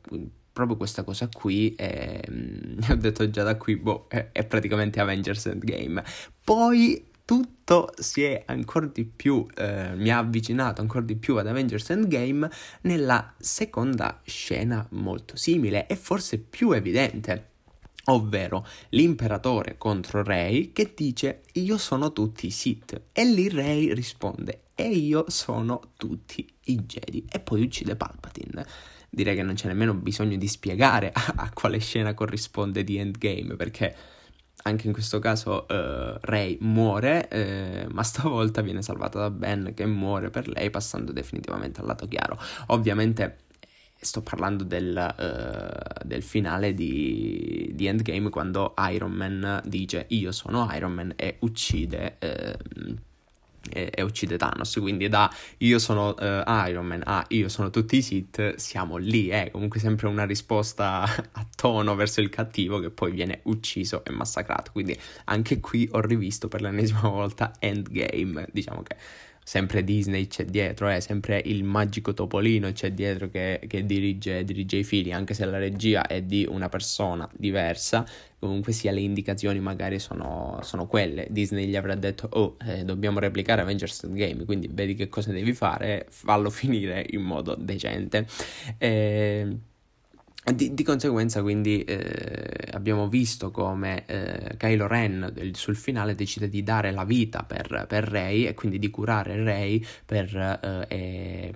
proprio 0.51 0.77
questa 0.77 1.03
cosa 1.03 1.29
qui. 1.31 1.75
E, 1.75 2.23
mm, 2.27 2.79
ho 2.89 2.95
detto 2.95 3.29
già 3.29 3.43
da 3.43 3.55
qui, 3.55 3.75
boh, 3.75 4.07
è, 4.09 4.29
è 4.31 4.45
praticamente 4.45 4.99
Avengers 4.99 5.45
Endgame. 5.45 6.03
Poi 6.43 7.11
tutto 7.33 7.91
si 7.97 8.21
è 8.21 8.43
ancora 8.45 8.85
di 8.85 9.05
più, 9.05 9.43
eh, 9.55 9.95
mi 9.95 10.11
ha 10.11 10.19
avvicinato 10.19 10.81
ancora 10.81 11.03
di 11.03 11.15
più 11.15 11.37
ad 11.37 11.47
Avengers 11.47 11.89
Endgame 11.89 12.47
nella 12.81 13.33
seconda 13.39 14.21
scena 14.23 14.85
molto 14.91 15.35
simile 15.35 15.87
e 15.87 15.95
forse 15.95 16.37
più 16.37 16.73
evidente. 16.73 17.49
Ovvero 18.05 18.67
l'imperatore 18.89 19.77
contro 19.79 20.21
Rey 20.21 20.73
che 20.73 20.93
dice 20.95 21.41
io 21.53 21.79
sono 21.79 22.13
tutti 22.13 22.45
i 22.45 22.51
Sith 22.51 23.01
e 23.11 23.25
lì 23.25 23.49
Rey 23.49 23.93
risponde 23.93 24.65
e 24.75 24.89
io 24.89 25.25
sono 25.29 25.93
tutti 25.97 26.47
i 26.65 26.83
Jedi 26.83 27.25
e 27.31 27.39
poi 27.39 27.63
uccide 27.63 27.95
Palpatine 27.95 28.65
direi 29.09 29.35
che 29.35 29.43
non 29.43 29.53
c'è 29.53 29.67
nemmeno 29.67 29.93
bisogno 29.93 30.37
di 30.37 30.47
spiegare 30.47 31.11
a, 31.13 31.33
a, 31.37 31.51
quale 31.53 31.77
scena 31.79 32.13
corrisponde 32.13 32.83
di 32.83 32.97
Endgame, 32.97 33.55
perché 33.55 33.95
anche 34.63 34.87
in 34.87 34.93
questo 34.93 35.19
caso 35.19 35.65
uh, 35.69 36.17
Rey 36.21 36.57
muore, 36.61 37.27
eh, 37.29 37.87
ma 37.89 38.03
stavolta 38.03 38.61
viene 38.61 38.81
salvata 38.81 39.19
da 39.19 39.29
Ben 39.29 39.73
che 39.73 39.85
muore 39.85 40.29
per 40.29 40.47
lei 40.47 40.69
passando 40.69 41.11
definitivamente 41.11 41.81
al 41.81 41.87
lato 41.87 42.07
chiaro. 42.07 42.37
Ovviamente 42.67 43.37
eh, 43.59 43.67
sto 44.05 44.21
parlando 44.21 44.63
del, 44.63 45.15
uh, 45.17 46.05
del 46.05 46.23
finale 46.23 46.73
di, 46.73 47.71
di, 47.73 47.85
Endgame 47.85 48.29
quando 48.29 48.73
Iron 48.91 49.11
Man 49.11 49.61
dice 49.65 50.05
io 50.09 50.31
sono 50.31 50.69
Iron 50.73 50.93
Man 50.93 51.13
e 51.15 51.37
uccide... 51.39 52.17
Uh, 52.19 53.11
e, 53.71 53.91
e, 53.93 54.01
uccide 54.01 54.37
Thanos. 54.37 54.77
Quindi 54.79 55.07
da 55.09 55.33
io 55.57 55.79
sono 55.79 56.09
uh, 56.09 56.67
Iron 56.67 56.85
Man 56.85 57.01
a 57.05 57.25
io 57.29 57.49
sono 57.49 57.69
tutti 57.69 57.97
i 57.97 58.01
Sith, 58.01 58.55
siamo 58.55 58.97
lì. 58.97 59.27
È 59.29 59.45
eh. 59.45 59.51
comunque 59.51 59.79
sempre 59.79 60.07
una 60.07 60.25
risposta 60.25 61.01
a 61.31 61.47
tono 61.55 61.95
verso 61.95 62.21
il 62.21 62.29
cattivo 62.29 62.79
che 62.79 62.89
poi 62.89 63.11
viene 63.11 63.41
ucciso 63.43 64.03
e 64.05 64.11
massacrato. 64.11 64.71
Quindi 64.71 64.97
anche 65.25 65.59
qui 65.59 65.87
ho 65.91 65.99
rivisto 65.99 66.47
per 66.47 66.61
l'ennesima 66.61 67.01
volta 67.09 67.53
Endgame. 67.59 68.47
Diciamo 68.51 68.83
che 68.83 68.95
sempre 69.43 69.83
Disney 69.83 70.27
c'è 70.27 70.45
dietro, 70.45 70.89
eh, 70.89 71.01
sempre 71.01 71.41
il 71.45 71.63
magico 71.63 72.13
Topolino 72.13 72.71
c'è 72.71 72.91
dietro 72.91 73.29
che, 73.29 73.61
che 73.67 73.85
dirige, 73.85 74.43
dirige, 74.43 74.77
i 74.77 74.83
fili, 74.83 75.11
anche 75.11 75.33
se 75.33 75.45
la 75.45 75.57
regia 75.57 76.05
è 76.07 76.21
di 76.21 76.45
una 76.49 76.69
persona 76.69 77.29
diversa, 77.35 78.05
comunque 78.39 78.73
sia 78.73 78.91
le 78.91 79.01
indicazioni 79.01 79.59
magari 79.59 79.99
sono, 79.99 80.59
sono 80.61 80.87
quelle. 80.87 81.27
Disney 81.29 81.67
gli 81.67 81.75
avrà 81.75 81.95
detto, 81.95 82.27
oh, 82.31 82.57
eh, 82.65 82.83
dobbiamo 82.83 83.19
replicare 83.19 83.61
Avengers 83.61 84.07
Game, 84.11 84.45
quindi 84.45 84.69
vedi 84.71 84.95
che 84.95 85.09
cosa 85.09 85.31
devi 85.31 85.53
fare, 85.53 86.07
fallo 86.09 86.49
finire 86.51 87.05
in 87.09 87.21
modo 87.21 87.55
decente. 87.55 88.27
Eh, 88.77 89.57
di, 90.51 90.73
di, 90.73 90.83
conseguenza, 90.83 91.41
quindi, 91.41 91.83
eh, 91.83 92.69
abbiamo 92.71 93.07
visto 93.07 93.51
come 93.51 94.05
eh, 94.05 94.57
Kylo 94.57 94.87
Ren 94.87 95.51
sul 95.53 95.75
finale 95.75 96.15
decide 96.15 96.49
di 96.49 96.63
dare 96.63 96.91
la 96.91 97.05
vita 97.05 97.43
per, 97.43 97.85
per 97.87 98.03
Rey 98.03 98.45
e 98.45 98.53
quindi 98.53 98.77
di 98.79 98.89
curare 98.89 99.41
Rey 99.41 99.85
per, 100.05 100.85
eh, 100.89 101.53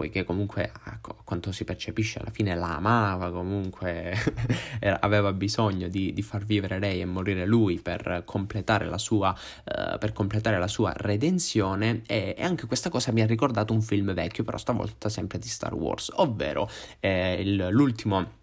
poiché 0.00 0.24
comunque 0.24 0.72
a 0.84 0.98
quanto 1.24 1.52
si 1.52 1.64
percepisce 1.64 2.20
alla 2.20 2.30
fine 2.30 2.54
la 2.54 2.76
amava, 2.76 3.30
comunque 3.30 4.16
aveva 5.00 5.30
bisogno 5.34 5.88
di, 5.88 6.14
di, 6.14 6.22
far 6.22 6.42
vivere 6.42 6.78
lei 6.78 7.02
e 7.02 7.04
morire 7.04 7.44
lui 7.44 7.78
per 7.80 8.22
completare 8.24 8.86
la 8.86 8.96
sua, 8.96 9.28
uh, 9.28 9.98
per 9.98 10.14
completare 10.14 10.58
la 10.58 10.68
sua 10.68 10.94
redenzione. 10.96 12.00
E, 12.06 12.34
e, 12.34 12.42
anche 12.42 12.66
questa 12.66 12.88
cosa 12.88 13.12
mi 13.12 13.20
ha 13.20 13.26
ricordato 13.26 13.74
un 13.74 13.82
film 13.82 14.14
vecchio, 14.14 14.42
però 14.42 14.56
stavolta 14.56 15.10
sempre 15.10 15.38
di 15.38 15.48
Star 15.48 15.74
Wars, 15.74 16.10
ovvero 16.14 16.66
eh, 16.98 17.34
il, 17.34 17.68
l'ultimo 17.68 18.38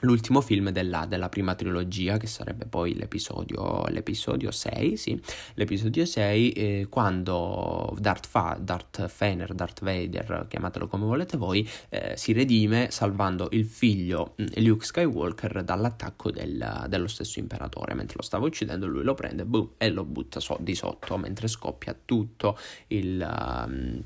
l'ultimo 0.00 0.40
film 0.40 0.70
della, 0.70 1.06
della, 1.06 1.28
prima 1.28 1.54
trilogia, 1.54 2.16
che 2.16 2.26
sarebbe 2.26 2.66
poi 2.66 2.94
l'episodio, 2.94 3.84
l'episodio 3.88 4.50
6, 4.50 4.96
sì, 4.96 5.20
l'episodio 5.54 6.04
6, 6.04 6.52
eh, 6.52 6.86
quando 6.88 7.94
Darth, 7.98 8.26
Fa, 8.26 8.58
Darth 8.60 9.06
Fener, 9.08 9.54
Darth 9.54 9.82
Vader, 9.82 10.46
chiamatelo 10.48 10.86
come 10.86 11.04
volete 11.04 11.36
voi, 11.36 11.68
eh, 11.88 12.14
si 12.16 12.32
redime 12.32 12.90
salvando 12.90 13.48
il 13.52 13.64
figlio 13.64 14.34
mm, 14.40 14.46
Luke 14.64 14.84
Skywalker 14.84 15.62
dall'attacco 15.62 16.30
del, 16.30 16.86
dello 16.88 17.08
stesso 17.08 17.38
imperatore, 17.38 17.94
mentre 17.94 18.16
lo 18.16 18.22
stava 18.22 18.46
uccidendo 18.46 18.86
lui 18.86 19.02
lo 19.02 19.14
prende 19.14 19.44
boom, 19.44 19.70
e 19.78 19.90
lo 19.90 20.04
butta 20.04 20.40
so, 20.40 20.56
di 20.60 20.74
sotto, 20.74 21.16
mentre 21.16 21.48
scoppia 21.48 21.96
tutto 22.04 22.58
il... 22.88 23.64
Um, 23.66 24.02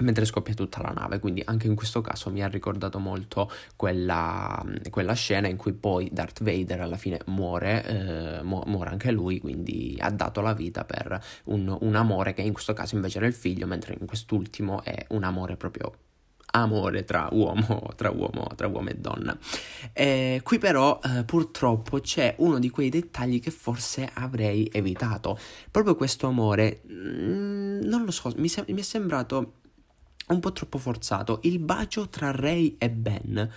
mentre 0.00 0.24
scoppia 0.24 0.54
tutta 0.54 0.82
la 0.82 0.90
nave, 0.90 1.18
quindi 1.18 1.42
anche 1.44 1.66
in 1.66 1.74
questo 1.74 2.00
caso 2.00 2.30
mi 2.30 2.42
ha 2.42 2.48
ricordato 2.48 2.98
molto 2.98 3.50
quella, 3.76 4.64
quella 4.90 5.12
scena 5.14 5.48
in 5.48 5.56
cui 5.56 5.72
poi 5.72 6.08
Darth 6.12 6.42
Vader 6.42 6.80
alla 6.80 6.96
fine 6.96 7.20
muore, 7.26 7.84
eh, 7.84 8.42
mu- 8.42 8.62
muore 8.66 8.90
anche 8.90 9.10
lui, 9.10 9.40
quindi 9.40 9.96
ha 10.00 10.10
dato 10.10 10.40
la 10.40 10.54
vita 10.54 10.84
per 10.84 11.20
un, 11.44 11.76
un 11.80 11.94
amore 11.94 12.34
che 12.34 12.42
in 12.42 12.52
questo 12.52 12.72
caso 12.72 12.94
invece 12.94 13.18
era 13.18 13.26
il 13.26 13.34
figlio, 13.34 13.66
mentre 13.66 13.96
in 13.98 14.06
quest'ultimo 14.06 14.82
è 14.82 15.06
un 15.10 15.24
amore 15.24 15.56
proprio 15.56 15.92
amore 16.50 17.04
tra 17.04 17.28
uomo, 17.32 17.90
tra 17.96 18.10
uomo, 18.10 18.48
tra 18.54 18.66
uomo 18.68 18.88
e 18.88 18.94
donna. 18.94 19.36
Eh, 19.92 20.40
qui 20.42 20.58
però 20.58 20.98
eh, 21.02 21.24
purtroppo 21.24 22.00
c'è 22.00 22.34
uno 22.38 22.58
di 22.58 22.70
quei 22.70 22.88
dettagli 22.88 23.40
che 23.40 23.50
forse 23.50 24.08
avrei 24.14 24.68
evitato. 24.72 25.38
Proprio 25.70 25.96
questo 25.96 26.26
amore, 26.26 26.80
mh, 26.86 26.92
mm, 26.92 27.80
non 27.82 28.04
lo 28.04 28.10
so, 28.10 28.32
mi, 28.36 28.48
se- 28.48 28.64
mi 28.68 28.80
è 28.80 28.84
sembrato 28.84 29.54
un 30.28 30.40
po' 30.40 30.52
troppo 30.52 30.78
forzato. 30.78 31.40
Il 31.42 31.58
bacio 31.58 32.08
tra 32.08 32.30
Ray 32.30 32.76
e 32.78 32.90
Ben. 32.90 33.50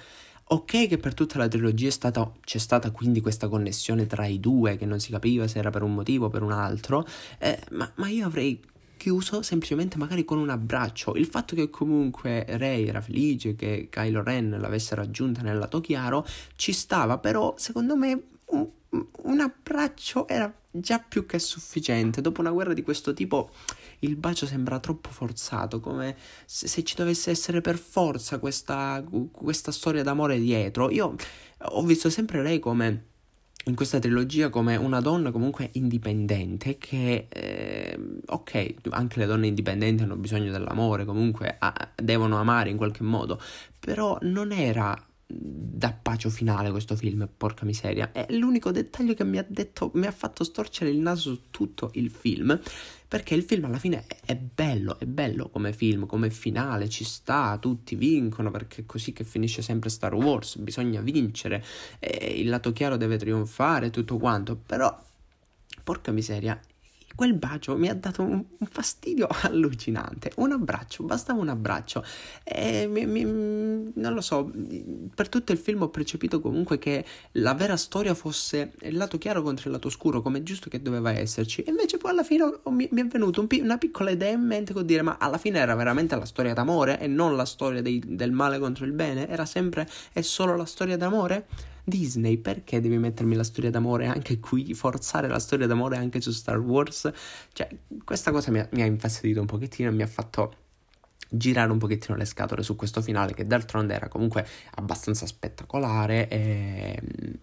Ok 0.51 0.87
che 0.87 0.97
per 0.97 1.13
tutta 1.13 1.37
la 1.37 1.47
trilogia 1.47 1.89
stata, 1.89 2.29
c'è 2.43 2.57
stata 2.57 2.91
quindi 2.91 3.21
questa 3.21 3.47
connessione 3.47 4.05
tra 4.05 4.25
i 4.25 4.39
due 4.39 4.75
che 4.75 4.85
non 4.85 4.99
si 4.99 5.09
capiva 5.09 5.47
se 5.47 5.59
era 5.59 5.69
per 5.69 5.81
un 5.81 5.93
motivo 5.93 6.25
o 6.25 6.29
per 6.29 6.41
un 6.41 6.51
altro, 6.51 7.07
eh, 7.39 7.57
ma, 7.71 7.89
ma, 7.95 8.09
io 8.09 8.25
avrei 8.25 8.61
chiuso 8.97 9.41
semplicemente 9.43 9.97
magari 9.97 10.25
con 10.25 10.39
un 10.39 10.49
abbraccio. 10.49 11.15
Il 11.15 11.25
fatto 11.25 11.55
che 11.55 11.69
comunque 11.69 12.45
Ray 12.49 12.85
era 12.85 12.99
felice 12.99 13.55
che 13.55 13.87
Kylo 13.89 14.21
Ren 14.23 14.57
l'avesse 14.59 14.93
raggiunta 14.93 15.41
nel 15.41 15.57
lato 15.57 15.79
chiaro 15.79 16.25
ci 16.55 16.73
stava, 16.73 17.17
però 17.17 17.53
secondo 17.57 17.95
me 17.95 18.21
un, 18.47 18.67
un 18.89 19.39
abbraccio 19.39 20.27
era 20.27 20.53
già 20.71 20.99
più 20.99 21.25
che 21.25 21.39
sufficiente. 21.39 22.21
Dopo 22.21 22.41
una 22.41 22.51
guerra 22.51 22.73
di 22.73 22.81
questo 22.81 23.13
tipo 23.13 23.51
il 23.99 24.15
bacio 24.15 24.45
sembra 24.45 24.79
troppo 24.79 25.09
forzato, 25.09 25.79
come 25.79 26.15
se, 26.45 26.67
se 26.67 26.83
ci 26.83 26.95
dovesse 26.95 27.29
essere 27.29 27.61
per 27.61 27.77
forza 27.77 28.39
questa, 28.39 29.03
questa 29.31 29.71
storia 29.71 30.03
d'amore 30.03 30.39
dietro. 30.39 30.89
Io 30.89 31.15
ho 31.63 31.83
visto 31.83 32.09
sempre 32.09 32.41
lei 32.41 32.59
come 32.59 33.05
in 33.65 33.75
questa 33.75 33.99
trilogia 33.99 34.49
come 34.49 34.75
una 34.75 35.01
donna 35.01 35.29
comunque 35.29 35.69
indipendente 35.73 36.77
che, 36.79 37.27
eh, 37.29 37.99
ok, 38.25 38.73
anche 38.89 39.19
le 39.19 39.25
donne 39.27 39.47
indipendenti 39.47 40.01
hanno 40.01 40.15
bisogno 40.15 40.51
dell'amore, 40.51 41.05
comunque 41.05 41.57
ah, 41.59 41.91
devono 41.95 42.39
amare 42.39 42.71
in 42.71 42.77
qualche 42.77 43.03
modo, 43.03 43.39
però 43.79 44.17
non 44.21 44.51
era 44.51 44.97
da 45.33 45.97
bacio 46.01 46.29
finale 46.29 46.71
questo 46.71 46.95
film, 46.95 47.27
porca 47.35 47.65
miseria. 47.65 48.11
È 48.11 48.25
l'unico 48.29 48.71
dettaglio 48.71 49.13
che 49.13 49.23
mi 49.23 49.37
ha 49.37 49.45
detto, 49.47 49.91
mi 49.95 50.05
ha 50.05 50.11
fatto 50.11 50.43
storcere 50.43 50.89
il 50.89 50.99
naso 50.99 51.33
su 51.33 51.41
tutto 51.49 51.91
il 51.93 52.09
film. 52.09 52.59
Perché 53.11 53.35
il 53.35 53.43
film 53.43 53.65
alla 53.65 53.77
fine 53.77 54.05
è 54.23 54.37
bello, 54.37 54.97
è 54.97 55.05
bello 55.05 55.49
come 55.49 55.73
film, 55.73 56.05
come 56.05 56.29
finale, 56.29 56.87
ci 56.87 57.03
sta, 57.03 57.57
tutti 57.59 57.95
vincono 57.95 58.51
perché 58.51 58.83
è 58.83 58.85
così 58.85 59.11
che 59.11 59.25
finisce 59.25 59.61
sempre 59.61 59.89
Star 59.89 60.13
Wars, 60.13 60.55
bisogna 60.55 61.01
vincere, 61.01 61.61
il 61.99 62.47
lato 62.47 62.71
chiaro 62.71 62.95
deve 62.95 63.17
trionfare, 63.17 63.89
tutto 63.89 64.17
quanto, 64.17 64.55
però 64.55 64.97
porca 65.83 66.13
miseria, 66.13 66.57
quel 67.21 67.35
bacio 67.35 67.77
mi 67.77 67.87
ha 67.87 67.93
dato 67.93 68.23
un, 68.23 68.43
fastidio 68.67 69.27
allucinante. 69.45 70.31
Un 70.37 70.53
abbraccio, 70.53 71.03
bastava 71.03 71.39
un 71.39 71.49
abbraccio. 71.49 72.03
E 72.43 72.87
mi, 72.87 73.05
mi, 73.05 73.21
non 73.23 74.13
lo 74.15 74.21
so, 74.21 74.51
per 75.13 75.29
tutto 75.29 75.51
il 75.51 75.59
film 75.59 75.83
ho 75.83 75.89
percepito 75.89 76.41
comunque 76.41 76.79
che 76.79 77.05
la 77.33 77.53
vera 77.53 77.77
storia 77.77 78.15
fosse 78.15 78.71
il 78.81 78.97
lato 78.97 79.19
chiaro 79.19 79.43
contro 79.43 79.67
il 79.69 79.75
lato 79.75 79.91
scuro, 79.91 80.23
come 80.23 80.41
giusto 80.41 80.67
che 80.67 80.81
doveva 80.81 81.11
esserci. 81.11 81.61
E 81.61 81.69
invece 81.69 81.97
poi 81.97 82.09
alla 82.09 82.23
fine 82.23 82.59
mi, 82.71 82.89
mi 82.91 83.01
è 83.01 83.05
venuta 83.05 83.39
un, 83.39 83.47
una 83.51 83.77
piccola 83.77 84.09
idea 84.09 84.31
in 84.31 84.41
mente 84.41 84.73
con 84.73 84.83
dire, 84.83 85.03
ma 85.03 85.17
alla 85.19 85.37
fine 85.37 85.59
era 85.59 85.75
veramente 85.75 86.15
la 86.15 86.25
storia 86.25 86.55
d'amore 86.55 86.99
e 86.99 87.05
non 87.05 87.35
la 87.35 87.45
storia 87.45 87.83
dei, 87.83 88.01
del 88.03 88.31
male 88.31 88.57
contro 88.57 88.83
il 88.83 88.93
bene? 88.93 89.27
Era 89.27 89.45
sempre 89.45 89.87
e 90.11 90.23
solo 90.23 90.55
la 90.55 90.65
storia 90.65 90.97
d'amore? 90.97 91.45
Disney, 91.91 92.37
perché 92.37 92.79
devi 92.79 92.97
mettermi 92.97 93.35
la 93.35 93.43
storia 93.43 93.69
d'amore 93.69 94.05
anche 94.05 94.39
qui, 94.39 94.73
forzare 94.73 95.27
la 95.27 95.39
storia 95.39 95.67
d'amore 95.67 95.97
anche 95.97 96.21
su 96.21 96.31
Star 96.31 96.57
Wars? 96.57 97.11
Cioè, 97.51 97.67
questa 98.05 98.31
cosa 98.31 98.49
mi 98.49 98.59
ha, 98.59 98.67
mi 98.71 98.81
ha 98.81 98.85
infastidito 98.85 99.41
un 99.41 99.45
pochettino 99.45 99.89
e 99.89 99.91
mi 99.91 100.01
ha 100.01 100.07
fatto 100.07 100.55
girare 101.33 101.71
un 101.71 101.77
pochettino 101.77 102.17
le 102.17 102.25
scatole 102.25 102.61
su 102.61 102.75
questo 102.75 103.01
finale 103.01 103.33
che 103.33 103.47
d'altronde 103.47 103.93
era 103.93 104.09
comunque 104.09 104.45
abbastanza 104.75 105.25
spettacolare 105.25 106.27
e, 106.27 106.99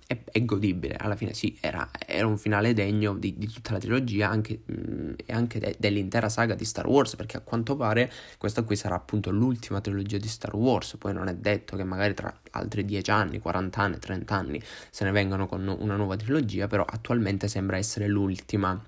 e, 0.06 0.24
e 0.30 0.44
godibile. 0.44 0.96
Alla 0.96 1.16
fine 1.16 1.32
sì, 1.32 1.56
era, 1.60 1.88
era 2.06 2.26
un 2.26 2.36
finale 2.36 2.74
degno 2.74 3.14
di, 3.14 3.36
di, 3.38 3.46
tutta 3.48 3.72
la 3.72 3.78
trilogia 3.78 4.28
anche, 4.28 4.60
mh, 4.64 5.14
e 5.24 5.32
anche 5.32 5.58
de, 5.58 5.76
dell'intera 5.78 6.28
saga 6.28 6.54
di 6.54 6.64
Star 6.64 6.86
Wars 6.86 7.16
perché 7.16 7.38
a 7.38 7.40
quanto 7.40 7.76
pare 7.76 8.12
questa 8.36 8.62
qui 8.62 8.76
sarà 8.76 8.94
appunto 8.94 9.30
l'ultima 9.30 9.80
trilogia 9.80 10.18
di 10.18 10.28
Star 10.28 10.54
Wars. 10.54 10.96
Poi 10.98 11.14
non 11.14 11.28
è 11.28 11.34
detto 11.34 11.76
che 11.76 11.84
magari 11.84 12.12
tra 12.12 12.32
altri 12.50 12.84
10 12.84 13.10
anni, 13.10 13.38
40 13.38 13.80
anni, 13.80 13.98
30 13.98 14.34
anni 14.34 14.62
se 14.90 15.04
ne 15.04 15.12
vengano 15.12 15.46
con 15.46 15.66
una 15.66 15.96
nuova 15.96 16.16
trilogia, 16.16 16.66
però 16.66 16.84
attualmente 16.84 17.48
sembra 17.48 17.78
essere 17.78 18.06
l'ultima 18.06 18.78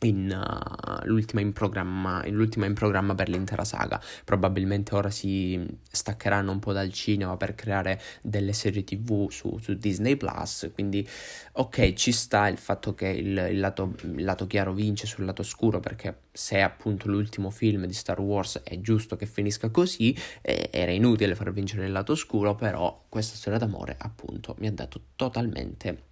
in, 0.00 0.30
uh, 0.30 1.06
l'ultima, 1.06 1.40
in 1.40 1.52
programma, 1.52 2.22
l'ultima 2.28 2.66
in 2.66 2.74
programma 2.74 3.14
per 3.14 3.28
l'intera 3.28 3.64
saga. 3.64 4.00
Probabilmente 4.24 4.94
ora 4.94 5.10
si 5.10 5.66
staccheranno 5.90 6.52
un 6.52 6.58
po' 6.58 6.72
dal 6.72 6.92
cinema 6.92 7.36
per 7.36 7.54
creare 7.54 8.00
delle 8.22 8.52
serie 8.52 8.84
tv 8.84 9.30
su, 9.30 9.58
su 9.58 9.74
Disney 9.74 10.16
Plus. 10.16 10.70
Quindi, 10.72 11.06
ok, 11.52 11.94
ci 11.94 12.12
sta 12.12 12.48
il 12.48 12.58
fatto 12.58 12.94
che 12.94 13.08
il, 13.08 13.48
il, 13.50 13.58
lato, 13.58 13.94
il, 14.02 14.24
lato, 14.24 14.46
chiaro 14.46 14.72
vince 14.72 15.06
sul 15.06 15.24
lato 15.24 15.42
scuro, 15.42 15.80
perché 15.80 16.22
se 16.32 16.56
è 16.56 16.60
appunto 16.60 17.08
l'ultimo 17.08 17.50
film 17.50 17.86
di 17.86 17.94
Star 17.94 18.20
Wars 18.20 18.60
è 18.62 18.80
giusto 18.80 19.16
che 19.16 19.26
finisca 19.26 19.70
così. 19.70 20.16
Eh, 20.42 20.68
era 20.72 20.92
inutile 20.92 21.34
far 21.34 21.52
vincere 21.52 21.86
il 21.86 21.92
lato 21.92 22.14
scuro, 22.14 22.54
però 22.54 23.04
questa 23.08 23.36
storia 23.36 23.58
d'amore, 23.58 23.96
appunto, 23.98 24.54
mi 24.58 24.68
ha 24.68 24.72
dato 24.72 25.00
totalmente 25.16 26.06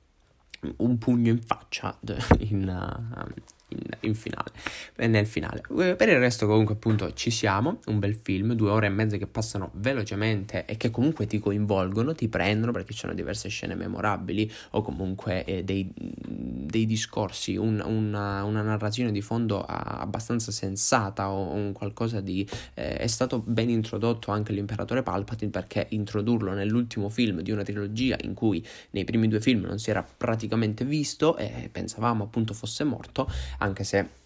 un 0.78 0.98
pugno 0.98 1.30
in 1.30 1.40
faccia 1.42 1.96
in, 2.38 2.68
uh, 2.68 3.24
in, 3.68 3.80
in 4.00 4.14
finale, 4.14 4.52
nel 4.96 5.26
finale. 5.26 5.62
Eh, 5.78 5.96
per 5.96 6.08
il 6.08 6.18
resto 6.18 6.46
comunque 6.46 6.74
appunto 6.74 7.12
ci 7.14 7.30
siamo, 7.30 7.80
un 7.86 7.98
bel 7.98 8.14
film, 8.14 8.52
due 8.52 8.70
ore 8.70 8.86
e 8.86 8.90
mezza 8.90 9.16
che 9.16 9.26
passano 9.26 9.70
velocemente 9.74 10.64
e 10.66 10.76
che 10.76 10.90
comunque 10.90 11.26
ti 11.26 11.38
coinvolgono, 11.38 12.14
ti 12.14 12.28
prendono 12.28 12.72
perché 12.72 12.92
ci 12.92 13.00
sono 13.00 13.14
diverse 13.14 13.48
scene 13.48 13.74
memorabili 13.74 14.50
o 14.70 14.82
comunque 14.82 15.44
eh, 15.44 15.64
dei, 15.64 15.90
dei, 15.94 16.86
discorsi, 16.86 17.56
un, 17.56 17.82
una, 17.84 18.44
una, 18.44 18.62
narrazione 18.62 19.10
di 19.10 19.20
fondo 19.20 19.64
abbastanza 19.64 20.52
sensata 20.52 21.30
o 21.30 21.52
un 21.52 21.72
qualcosa 21.72 22.20
di... 22.20 22.46
Eh, 22.74 22.96
è 22.96 23.06
stato 23.06 23.42
ben 23.44 23.70
introdotto 23.70 24.30
anche 24.30 24.52
l'imperatore 24.52 25.02
Palpatine 25.02 25.50
perché 25.50 25.86
introdurlo 25.90 26.52
nell'ultimo 26.52 27.08
film 27.08 27.40
di 27.40 27.50
una 27.50 27.62
trilogia 27.62 28.16
in 28.22 28.34
cui 28.34 28.64
nei 28.90 29.04
primi 29.04 29.28
due 29.28 29.40
film 29.40 29.64
non 29.64 29.78
si 29.78 29.90
era 29.90 30.06
praticamente 30.16 30.84
visto 30.84 31.36
e 31.36 31.68
pensavamo 31.70 32.24
appunto 32.24 32.54
fosse 32.54 32.84
morto 32.84 33.28
anche 33.58 33.84
se 33.84 34.24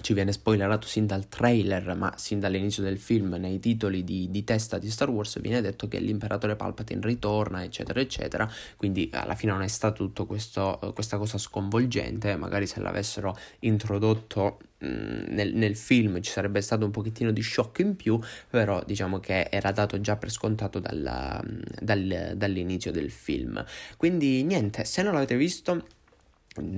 ci 0.00 0.14
viene 0.14 0.32
spoilerato 0.32 0.86
sin 0.86 1.06
dal 1.06 1.28
trailer, 1.28 1.94
ma 1.96 2.12
sin 2.16 2.40
dall'inizio 2.40 2.82
del 2.82 2.98
film, 2.98 3.34
nei 3.34 3.58
titoli 3.58 4.04
di, 4.04 4.30
di, 4.30 4.44
testa 4.44 4.78
di 4.78 4.90
Star 4.90 5.10
Wars, 5.10 5.40
viene 5.40 5.60
detto 5.60 5.88
che 5.88 5.98
l'imperatore 5.98 6.56
Palpatine 6.56 7.00
ritorna, 7.02 7.64
eccetera, 7.64 8.00
eccetera. 8.00 8.50
Quindi 8.76 9.10
alla 9.12 9.34
fine 9.34 9.52
non 9.52 9.62
è 9.62 9.68
stato 9.68 10.04
tutto 10.04 10.26
questo, 10.26 10.78
questa 10.94 11.18
cosa 11.18 11.38
sconvolgente. 11.38 12.36
Magari 12.36 12.66
se 12.66 12.80
l'avessero 12.80 13.36
introdotto 13.60 14.58
nel, 14.78 15.54
nel, 15.54 15.74
film 15.74 16.20
ci 16.20 16.30
sarebbe 16.30 16.60
stato 16.60 16.84
un 16.84 16.92
pochettino 16.92 17.32
di 17.32 17.42
shock 17.42 17.80
in 17.80 17.96
più, 17.96 18.18
però 18.48 18.82
diciamo 18.84 19.18
che 19.18 19.48
era 19.50 19.72
dato 19.72 20.00
già 20.00 20.16
per 20.16 20.30
scontato 20.30 20.78
dalla, 20.78 21.42
dal, 21.80 22.34
dall'inizio 22.36 22.92
del 22.92 23.10
film. 23.10 23.64
Quindi 23.96 24.44
niente, 24.44 24.84
se 24.84 25.02
non 25.02 25.14
l'avete 25.14 25.36
visto 25.36 25.84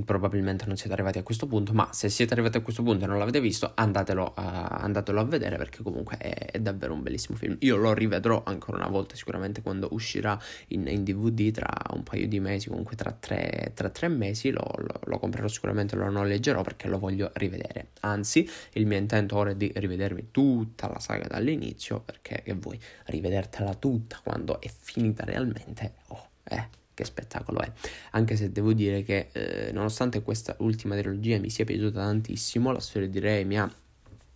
probabilmente 0.05 0.67
non 0.67 0.77
siete 0.77 0.93
arrivati 0.93 1.19
a 1.19 1.23
questo 1.23 1.47
punto, 1.47 1.73
ma 1.73 1.89
se 1.93 2.09
siete 2.09 2.33
arrivati 2.33 2.57
a 2.57 2.61
questo 2.61 2.83
punto 2.83 3.05
e 3.05 3.07
non 3.07 3.19
l'avete 3.19 3.41
visto, 3.41 3.73
andatelo 3.75 4.33
a, 4.35 4.67
andatelo 4.81 5.21
a 5.21 5.25
vedere 5.25 5.57
perché 5.57 5.83
comunque 5.83 6.17
è, 6.17 6.51
è, 6.53 6.59
davvero 6.59 6.95
un 6.95 7.03
bellissimo 7.03 7.37
film. 7.37 7.57
Io 7.61 7.77
lo 7.77 7.93
rivedrò 7.93 8.43
ancora 8.45 8.79
una 8.79 8.89
volta 8.89 9.15
sicuramente 9.15 9.63
quando 9.63 9.89
uscirà 9.93 10.39
in, 10.69 10.87
in 10.87 11.05
DVD 11.05 11.51
tra 11.51 11.71
un 11.93 12.03
paio 12.03 12.29
di 12.29 12.41
mesi, 12.41 12.69
comunque 12.69 12.97
tra 12.97 13.13
tre, 13.13 13.73
tra 13.75 13.89
tre 13.91 14.09
mesi 14.09 14.51
lo, 14.51 14.65
lo, 14.77 15.01
lo, 15.05 15.19
comprerò 15.19 15.49
sicuramente, 15.49 15.97
lo 15.97 16.09
noleggerò 16.11 16.63
perché 16.63 16.89
lo 16.89 16.99
voglio 16.99 17.31
rivedere. 17.35 17.89
Anzi, 18.01 18.49
il 18.73 18.87
mio 18.87 18.99
intento 18.99 19.37
ora 19.37 19.51
è 19.51 19.57
di 19.57 19.71
rivedermi 19.75 20.29
tutta 20.31 20.89
la 20.89 20.99
saga 20.99 21.27
dall'inizio 21.27 22.01
perché 22.01 22.43
che 22.45 22.55
vuoi 22.55 22.79
rivedertela 23.07 23.75
tutta 23.75 24.21
quando 24.23 24.61
è 24.61 24.69
finita 24.69 25.25
realmente. 25.25 25.95
Oh, 26.09 26.29
eh 26.45 26.79
che 26.95 27.05
spettacolo 27.05 27.61
è. 27.61 27.73
Anche 28.13 28.37
se 28.37 28.53
devo 28.53 28.73
dire 28.73 29.03
che 29.03 29.29
eh, 29.33 29.73
nonostante 29.73 30.23
questa 30.23 30.55
ultima 30.59 30.97
trilogia 30.97 31.39
mi 31.39 31.51
sia 31.51 31.65
piaciuta 31.65 32.01
tantissimo, 32.01 32.73
la 32.73 32.81
storia 32.81 33.09
di 33.09 33.19
Rey 33.19 33.45
mi 33.45 33.59
ha 33.59 33.71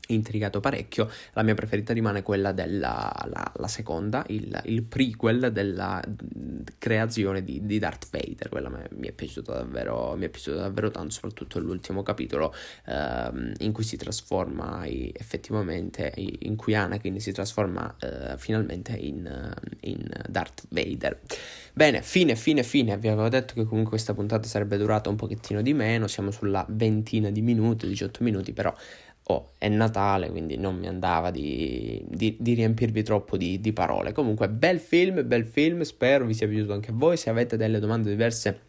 intrigato 0.09 0.61
parecchio. 0.61 1.11
La 1.33 1.43
mia 1.43 1.55
preferita 1.55 1.93
rimane 1.93 2.23
quella 2.23 2.53
della 2.53 3.11
la, 3.27 3.53
la 3.57 3.69
seconda, 3.69 4.25
il, 4.29 4.61
il, 4.67 4.83
prequel 4.83 5.51
della 5.53 6.03
creazione 6.79 7.43
di, 7.43 7.65
di 7.65 7.79
Darth 7.79 8.09
Vader. 8.11 8.49
Quella 8.49 8.69
mi, 8.69 9.09
è 9.09 9.13
piaciuta 9.13 9.53
davvero, 9.55 10.15
mi 10.17 10.27
è 10.27 10.29
piaciuta 10.29 10.61
davvero 10.61 10.91
tanto, 10.91 11.11
soprattutto 11.11 11.59
l'ultimo 11.59 12.03
capitolo 12.03 12.55
ehm, 12.87 13.53
in 13.59 13.73
cui 13.73 13.85
si 13.85 13.97
trasforma 13.97 14.87
effettivamente, 14.87 16.13
in 16.17 16.57
cui 16.57 16.75
Anakin 16.75 17.19
si 17.21 17.33
trasforma 17.33 17.95
eh, 18.01 18.37
finalmente 18.37 18.93
in, 18.93 19.55
in 19.81 20.09
Darth 20.29 20.65
Vader. 20.69 21.21
Bene, 21.73 22.03
fine, 22.03 22.37
fine, 22.37 22.63
fine. 22.63 22.97
Vi 22.99 23.09
avevo 23.09 23.29
detto 23.29 23.55
che 23.55 23.65
comunque 23.65 23.91
questa 23.91 24.15
puntata 24.15 24.47
sarebbe 24.47 24.77
durata 24.77 25.11
un 25.11 25.17
pochettino 25.17 25.61
di 25.61 25.75
meno. 25.75 26.07
Siamo 26.07 26.31
sulla 26.31 26.65
ventina 26.69 27.31
di 27.31 27.43
minuti, 27.43 27.87
18 27.89 28.23
minuti, 28.23 28.53
però 28.53 28.73
oh, 29.27 29.53
è 29.59 29.69
Natale, 29.69 30.31
quindi 30.31 30.57
non 30.57 30.77
mi 30.77 30.87
andava 30.87 31.31
di, 31.31 32.05
di, 32.09 32.37
di 32.39 32.55
riempirvi 32.55 33.03
troppo 33.03 33.37
di, 33.37 33.61
di 33.61 33.73
parole. 33.73 34.13
Comunque, 34.13 34.49
bel 34.49 34.81
film, 34.81 35.27
bel 35.27 35.47
film, 35.47 35.83
spero 35.83 36.27
vi 36.27 36.35
sia 36.35 36.49
piaciuto 36.49 36.73
anche 36.73 36.91
a 36.91 36.95
voi. 36.95 37.17
Se 37.17 37.31
avete 37.31 37.57
delle 37.57 37.79
domande 37.79 38.11
diverse 38.11 38.61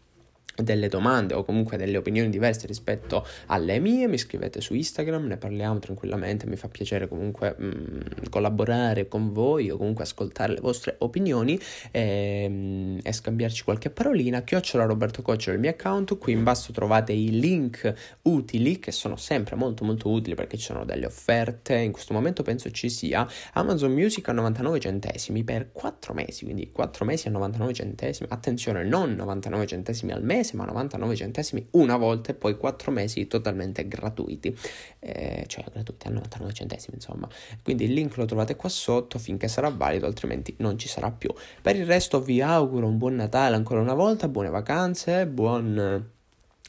delle 0.55 0.87
domande 0.87 1.33
o 1.33 1.43
comunque 1.43 1.77
delle 1.77 1.97
opinioni 1.97 2.29
diverse 2.29 2.67
rispetto 2.67 3.25
alle 3.47 3.79
mie, 3.79 4.07
mi 4.07 4.17
scrivete 4.17 4.61
su 4.61 4.73
Instagram, 4.73 5.25
ne 5.25 5.37
parliamo 5.37 5.79
tranquillamente, 5.79 6.47
mi 6.47 6.55
fa 6.55 6.67
piacere 6.67 7.07
comunque 7.07 7.55
mh, 7.57 7.65
mm, 7.65 8.01
collaborare 8.29 9.07
con 9.07 9.31
voi 9.31 9.69
o 9.69 9.77
comunque 9.77 10.03
ascoltare 10.03 10.53
le 10.53 10.61
vostre 10.61 10.95
opinioni 10.99 11.59
e, 11.91 12.47
mh, 12.47 12.53
mm, 12.53 12.97
e 13.03 13.11
scambiarci 13.11 13.63
qualche 13.63 13.89
parolina. 13.89 14.41
Chiocciola 14.43 14.85
Roberto 14.85 15.21
Coccio 15.21 15.51
il 15.51 15.59
mio 15.59 15.69
account, 15.69 16.17
qui 16.17 16.33
in 16.33 16.43
basso 16.43 16.71
trovate 16.71 17.13
i 17.13 17.39
link 17.39 17.93
utili 18.23 18.79
che 18.79 18.91
sono 18.91 19.15
sempre 19.15 19.55
molto 19.55 19.83
molto 19.83 20.09
utili 20.09 20.35
perché 20.35 20.57
ci 20.57 20.65
sono 20.65 20.85
delle 20.85 21.05
offerte, 21.05 21.75
in 21.75 21.91
questo 21.91 22.13
momento 22.13 22.43
penso 22.43 22.71
ci 22.71 22.89
sia 22.89 23.27
Amazon 23.53 23.91
Music 23.91 24.27
a 24.29 24.31
99 24.31 24.79
centesimi 24.79 25.43
per 25.43 25.71
4 25.71 26.13
mesi, 26.13 26.43
quindi 26.45 26.71
4 26.71 27.05
mesi 27.05 27.27
a 27.27 27.31
99 27.31 27.73
centesimi, 27.73 28.27
attenzione 28.31 28.83
non 28.83 29.13
99 29.13 29.65
centesimi 29.65 30.11
al 30.11 30.23
mese, 30.23 30.44
mese, 30.45 30.55
ma 30.55 30.65
99 30.65 31.15
centesimi 31.15 31.67
una 31.71 31.97
volta 31.97 32.31
e 32.31 32.35
poi 32.35 32.55
4 32.57 32.91
mesi 32.91 33.27
totalmente 33.27 33.87
gratuiti, 33.87 34.55
eh, 34.99 35.43
cioè 35.47 35.65
gratuiti 35.71 36.07
a 36.07 36.11
99 36.11 36.53
centesimi 36.53 36.95
insomma. 36.95 37.27
Quindi 37.63 37.85
il 37.85 37.93
link 37.93 38.15
lo 38.17 38.25
trovate 38.25 38.55
qua 38.55 38.69
sotto 38.69 39.17
finché 39.17 39.47
sarà 39.47 39.69
valido, 39.69 40.05
altrimenti 40.05 40.53
non 40.59 40.77
ci 40.77 40.87
sarà 40.87 41.11
più. 41.11 41.33
Per 41.61 41.75
il 41.75 41.85
resto 41.85 42.21
vi 42.21 42.41
auguro 42.41 42.87
un 42.87 42.97
buon 42.97 43.15
Natale 43.15 43.55
ancora 43.55 43.81
una 43.81 43.93
volta, 43.93 44.27
buone 44.27 44.49
vacanze, 44.49 45.25
buon 45.25 46.13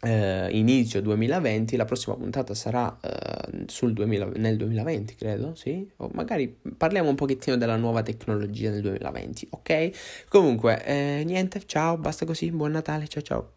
eh, 0.02 0.48
inizio 0.52 1.00
2020, 1.00 1.76
la 1.76 1.84
prossima 1.84 2.16
puntata 2.16 2.54
sarà 2.54 2.96
eh, 3.00 3.64
2000, 3.80 4.32
nel 4.36 4.56
2020, 4.56 5.14
credo, 5.16 5.54
sì, 5.54 5.88
o 5.96 6.10
magari 6.12 6.48
parliamo 6.76 7.08
un 7.08 7.14
pochettino 7.14 7.56
della 7.56 7.76
nuova 7.76 8.02
tecnologia 8.02 8.70
nel 8.70 8.82
2020, 8.82 9.48
ok? 9.50 10.24
Comunque, 10.28 10.84
eh, 10.84 11.22
niente, 11.24 11.62
ciao, 11.66 11.96
basta 11.96 12.24
così, 12.24 12.50
buon 12.50 12.72
Natale, 12.72 13.08
ciao 13.08 13.22
ciao. 13.22 13.55